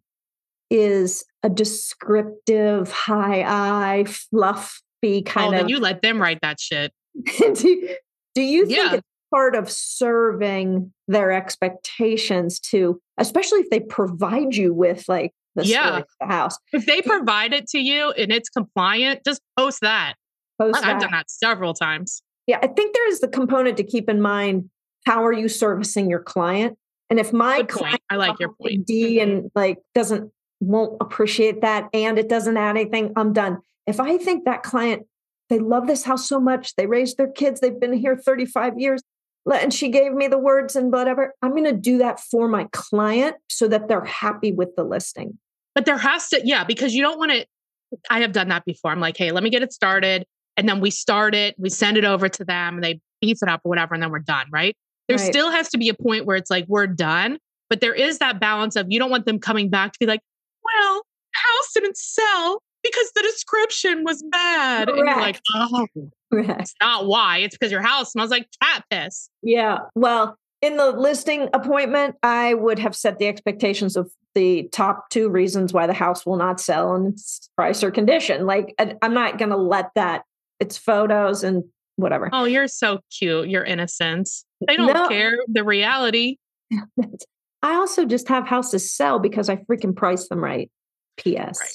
is 0.71 1.25
a 1.43 1.49
descriptive, 1.49 2.91
high 2.91 3.43
I, 3.43 4.05
fluffy 4.05 4.73
oh, 5.05 5.23
kind 5.23 5.55
oh, 5.55 5.61
of 5.61 5.71
you 5.71 5.79
let 5.79 6.03
them 6.03 6.21
write 6.21 6.41
that 6.43 6.59
shit. 6.59 6.93
do, 7.39 7.89
do 8.35 8.43
you 8.43 8.67
think 8.67 8.79
yeah. 8.79 8.95
it's 8.95 9.07
part 9.33 9.55
of 9.55 9.71
serving 9.71 10.93
their 11.09 11.33
expectations 11.33 12.59
to, 12.61 13.01
especially 13.19 13.61
if 13.61 13.71
they 13.71 13.81
provide 13.81 14.55
you 14.55 14.73
with 14.75 15.05
like 15.09 15.33
the 15.57 15.67
yeah. 15.67 16.03
the 16.21 16.27
house. 16.27 16.57
If 16.73 16.87
they 16.87 17.03
provide 17.03 17.53
it 17.53 17.67
to 17.69 17.79
you 17.79 18.13
and 18.13 18.33
it's 18.33 18.49
compliant, 18.49 19.21
just 19.25 19.41
post 19.57 19.81
that. 19.83 20.15
Post 20.61 20.79
I've 20.79 20.85
that. 20.85 21.01
done 21.01 21.11
that 21.13 21.31
several 21.31 21.75
times. 21.75 22.23
Yeah, 22.47 22.59
I 22.63 22.67
think 22.69 22.95
there 22.95 23.09
is 23.09 23.21
the 23.21 23.29
component 23.29 23.77
to 23.79 23.85
keep 23.85 24.09
in 24.09 24.21
mind. 24.21 24.71
How 25.07 25.25
are 25.25 25.33
you 25.33 25.49
servicing 25.49 26.11
your 26.11 26.21
client? 26.21 26.77
And 27.11 27.19
if 27.19 27.33
my 27.33 27.64
client, 27.64 28.00
I 28.09 28.17
like 28.17 28.38
your 28.38 28.52
point, 28.55 28.87
D 28.87 29.19
mm-hmm. 29.19 29.30
and 29.30 29.50
like 29.54 29.78
doesn't 29.95 30.32
won't 30.61 30.97
appreciate 31.00 31.63
that, 31.63 31.89
and 31.93 32.19
it 32.19 32.28
doesn't 32.28 32.56
add 32.56 32.76
anything, 32.76 33.13
I'm 33.17 33.32
done. 33.32 33.58
If 33.87 33.99
I 33.99 34.19
think 34.19 34.45
that 34.45 34.63
client, 34.63 35.06
they 35.49 35.58
love 35.58 35.87
this 35.87 36.04
house 36.04 36.28
so 36.28 36.39
much, 36.39 36.76
they 36.76 36.87
raised 36.87 37.17
their 37.17 37.30
kids, 37.30 37.61
they've 37.61 37.78
been 37.78 37.95
here 37.95 38.17
35 38.17 38.78
years, 38.78 39.02
and 39.52 39.73
she 39.73 39.89
gave 39.89 40.13
me 40.13 40.28
the 40.28 40.39
words 40.39 40.76
and 40.76 40.93
whatever. 40.93 41.35
I'm 41.43 41.52
going 41.52 41.65
to 41.65 41.73
do 41.73 41.99
that 41.99 42.21
for 42.21 42.47
my 42.47 42.69
client 42.73 43.37
so 43.49 43.67
that 43.69 43.89
they're 43.89 44.04
happy 44.04 44.52
with 44.52 44.76
the 44.76 44.85
listing. 44.85 45.39
But 45.75 45.87
there 45.87 45.99
has 45.99 46.28
to, 46.28 46.41
yeah, 46.45 46.65
because 46.65 46.95
you 46.95 47.02
don't 47.02 47.19
want 47.19 47.32
to. 47.32 47.47
I 48.08 48.21
have 48.21 48.32
done 48.32 48.49
that 48.49 48.65
before. 48.65 48.93
I'm 48.93 49.00
like, 49.00 49.17
hey, 49.17 49.32
let 49.32 49.43
me 49.43 49.50
get 49.50 49.63
it 49.63 49.73
started. 49.73 50.25
And 50.56 50.69
then 50.69 50.80
we 50.80 50.91
start 50.91 51.35
it, 51.35 51.56
we 51.58 51.71
send 51.71 51.97
it 51.97 52.04
over 52.04 52.28
to 52.28 52.45
them, 52.45 52.75
and 52.75 52.85
they 52.85 53.00
beef 53.21 53.39
it 53.43 53.49
up 53.49 53.63
or 53.65 53.71
whatever, 53.71 53.95
and 53.95 54.02
then 54.02 54.11
we're 54.11 54.19
done, 54.19 54.47
right? 54.52 54.76
There 55.11 55.19
right. 55.19 55.33
still 55.33 55.51
has 55.51 55.69
to 55.71 55.79
be 55.79 55.89
a 55.89 55.95
point 55.95 56.25
where 56.25 56.37
it's 56.37 56.51
like, 56.51 56.67
we're 56.69 56.87
done. 56.87 57.39
But 57.69 57.81
there 57.81 57.95
is 57.95 58.19
that 58.19 58.41
balance 58.41 58.77
of 58.77 58.87
you 58.89 58.99
don't 58.99 59.11
want 59.11 59.27
them 59.27 59.39
coming 59.39 59.71
back 59.71 59.93
to 59.93 59.99
be 59.99 60.07
like, 60.07 60.21
well, 60.65 61.03
house 61.33 61.71
didn't 61.75 61.97
sell 61.97 62.63
because 62.83 63.13
the 63.15 63.23
description 63.23 64.05
was 64.05 64.23
bad. 64.31 64.89
Correct. 64.89 64.99
And 64.99 65.09
you're 65.09 65.21
like, 65.21 65.41
oh, 65.55 65.87
Correct. 66.33 66.61
it's 66.61 66.75
not 66.81 67.07
why. 67.07 67.39
It's 67.39 67.57
because 67.57 67.73
your 67.73 67.83
house 67.83 68.13
smells 68.13 68.31
like 68.31 68.49
cat 68.63 68.85
piss. 68.91 69.29
Yeah. 69.43 69.79
Well, 69.95 70.37
in 70.63 70.77
the 70.77 70.91
listing 70.91 71.49
appointment, 71.55 72.17
I 72.23 72.55
would 72.55 72.79
have 72.79 72.95
set 72.95 73.19
the 73.19 73.27
expectations 73.27 73.97
of 73.97 74.11
the 74.35 74.69
top 74.73 75.11
two 75.11 75.29
reasons 75.29 75.73
why 75.73 75.87
the 75.87 75.95
house 75.95 76.25
will 76.25 76.37
not 76.37 76.61
sell 76.61 76.95
and 76.95 77.15
its 77.15 77.51
price 77.57 77.83
or 77.83 77.91
condition. 77.91 78.47
Like, 78.47 78.75
I'm 78.79 79.15
not 79.15 79.39
going 79.39 79.51
to 79.51 79.57
let 79.57 79.91
that, 79.95 80.23
it's 80.61 80.77
photos 80.77 81.43
and 81.43 81.65
whatever. 81.97 82.31
Oh, 82.33 82.45
you're 82.45 82.69
so 82.69 83.00
cute. 83.17 83.49
Your 83.49 83.65
innocence. 83.65 84.45
They 84.67 84.76
don't 84.76 84.93
no. 84.93 85.09
care 85.09 85.33
the 85.49 85.65
reality. 85.65 86.37
I 87.63 87.75
also 87.75 88.07
just 88.07 88.29
have 88.29 88.47
houses 88.47 88.91
sell 88.91 89.19
because 89.19 89.49
I 89.49 89.57
freaking 89.57 89.95
price 89.95 90.29
them 90.29 90.43
right. 90.43 90.71
P.S. 91.19 91.59
Right. 91.61 91.71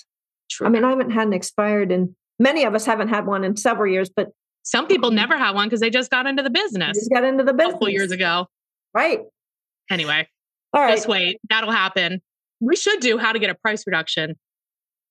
True. 0.49 0.67
I 0.67 0.69
mean, 0.69 0.83
I 0.83 0.89
haven't 0.89 1.11
had 1.11 1.27
an 1.27 1.33
expired, 1.33 1.91
and 1.91 2.15
many 2.39 2.63
of 2.63 2.73
us 2.73 2.85
haven't 2.85 3.09
had 3.09 3.25
one 3.25 3.43
in 3.43 3.55
several 3.55 3.91
years, 3.91 4.09
but 4.09 4.29
some 4.63 4.87
people 4.87 5.11
never 5.11 5.37
had 5.37 5.53
one 5.53 5.67
because 5.67 5.79
they 5.79 5.91
just 5.91 6.09
got 6.09 6.25
into 6.25 6.41
the 6.41 6.49
business. 6.49 6.97
Just 6.97 7.11
got 7.11 7.23
into 7.23 7.43
the 7.43 7.53
business 7.53 7.69
a 7.69 7.73
couple 7.73 7.89
years 7.89 8.11
ago. 8.11 8.47
Right. 8.93 9.21
Anyway, 9.91 10.27
all 10.73 10.81
right. 10.81 10.95
Just 10.95 11.07
wait. 11.07 11.39
That'll 11.49 11.71
happen. 11.71 12.21
We 12.59 12.75
should 12.75 12.99
do 12.99 13.17
how 13.17 13.31
to 13.31 13.39
get 13.39 13.49
a 13.49 13.55
price 13.55 13.83
reduction. 13.85 14.35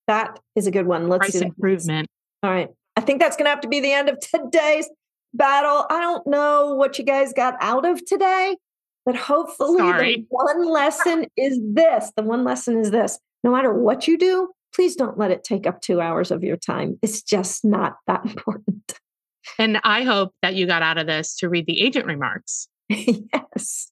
That 0.07 0.39
is 0.55 0.67
a 0.67 0.71
good 0.71 0.85
one. 0.85 1.07
Let's 1.07 1.31
price 1.31 1.41
improvement. 1.41 2.07
All 2.43 2.51
right. 2.51 2.69
I 2.95 3.01
think 3.01 3.19
that's 3.19 3.35
going 3.35 3.45
to 3.45 3.49
have 3.49 3.61
to 3.61 3.67
be 3.67 3.79
the 3.79 3.91
end 3.91 4.09
of 4.09 4.19
today's 4.19 4.89
battle. 5.33 5.85
I 5.89 5.99
don't 5.99 6.25
know 6.27 6.75
what 6.75 6.97
you 6.97 7.05
guys 7.05 7.33
got 7.33 7.55
out 7.59 7.85
of 7.85 8.03
today, 8.05 8.57
but 9.05 9.15
hopefully 9.15 9.77
Sorry. 9.79 10.15
the 10.17 10.25
one 10.29 10.65
lesson 10.71 11.25
is 11.37 11.59
this. 11.61 12.11
The 12.15 12.23
one 12.23 12.43
lesson 12.43 12.79
is 12.79 12.91
this. 12.91 13.19
No 13.43 13.51
matter 13.51 13.73
what 13.73 14.07
you 14.07 14.17
do, 14.17 14.49
please 14.73 14.95
don't 14.95 15.17
let 15.17 15.31
it 15.31 15.43
take 15.43 15.67
up 15.67 15.81
two 15.81 16.01
hours 16.01 16.31
of 16.31 16.43
your 16.43 16.57
time. 16.57 16.97
It's 17.01 17.21
just 17.21 17.63
not 17.65 17.95
that 18.07 18.25
important. 18.25 18.93
And 19.59 19.79
I 19.83 20.03
hope 20.03 20.33
that 20.41 20.55
you 20.55 20.65
got 20.65 20.81
out 20.81 20.97
of 20.97 21.05
this 21.07 21.35
to 21.37 21.49
read 21.49 21.67
the 21.67 21.81
agent 21.81 22.05
remarks. 22.05 22.67
yes. 22.89 23.91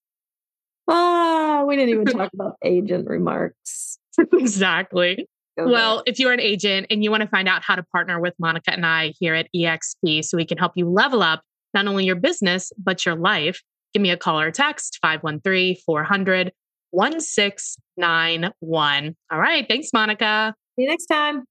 Ah, 0.88 1.64
we 1.68 1.76
didn't 1.76 1.90
even 1.94 2.06
talk 2.06 2.32
about 2.34 2.56
agent 2.64 3.08
remarks. 3.08 3.98
exactly. 4.34 5.28
Go 5.58 5.68
well, 5.68 6.04
if 6.06 6.20
you're 6.20 6.34
an 6.34 6.40
agent 6.40 6.88
and 6.90 7.04
you 7.04 7.12
want 7.12 7.22
to 7.22 7.30
find 7.30 7.48
out 7.48 7.64
how 7.64 7.76
to 7.76 7.84
partner 7.84 8.20
with 8.20 8.34
Monica 8.40 8.74
and 8.74 8.84
I 8.86 9.14
here 9.20 9.36
at 9.36 9.48
EXP 9.56 10.26
so 10.26 10.38
we 10.38 10.46
can 10.46 10.58
help 10.58 10.74
you 10.76 10.90
level 10.90 11.22
up 11.22 11.44
not 11.74 11.88
only 11.88 12.06
your 12.06 12.16
business, 12.16 12.72
but 12.78 13.06
your 13.06 13.16
life, 13.16 13.62
give 13.94 14.02
me 14.02 14.10
a 14.10 14.18
call 14.18 14.40
or 14.40 14.52
text 14.52 15.00
513 15.02 15.78
400 15.86 16.52
1691. 16.92 19.16
All 19.32 19.40
right. 19.40 19.66
Thanks, 19.68 19.90
Monica. 19.94 20.54
See 20.76 20.84
you 20.84 20.90
next 20.90 21.08
time. 21.08 21.44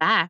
Bye. 0.00 0.28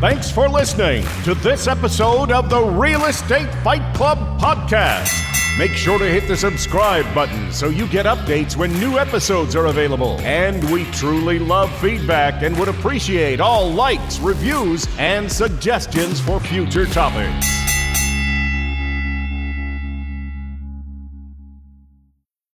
Thanks 0.00 0.30
for 0.30 0.48
listening 0.48 1.04
to 1.24 1.34
this 1.34 1.66
episode 1.66 2.30
of 2.30 2.48
the 2.48 2.62
Real 2.62 3.06
Estate 3.06 3.52
Fight 3.64 3.96
Club 3.96 4.40
podcast. 4.40 5.10
Make 5.58 5.72
sure 5.72 5.98
to 5.98 6.04
hit 6.04 6.28
the 6.28 6.36
subscribe 6.36 7.12
button 7.12 7.52
so 7.52 7.68
you 7.68 7.88
get 7.88 8.06
updates 8.06 8.54
when 8.54 8.72
new 8.78 8.96
episodes 8.96 9.56
are 9.56 9.66
available. 9.66 10.16
And 10.20 10.62
we 10.70 10.84
truly 10.92 11.40
love 11.40 11.76
feedback 11.80 12.44
and 12.44 12.56
would 12.60 12.68
appreciate 12.68 13.40
all 13.40 13.72
likes, 13.72 14.20
reviews, 14.20 14.86
and 15.00 15.30
suggestions 15.30 16.20
for 16.20 16.38
future 16.38 16.86
topics. 16.86 17.67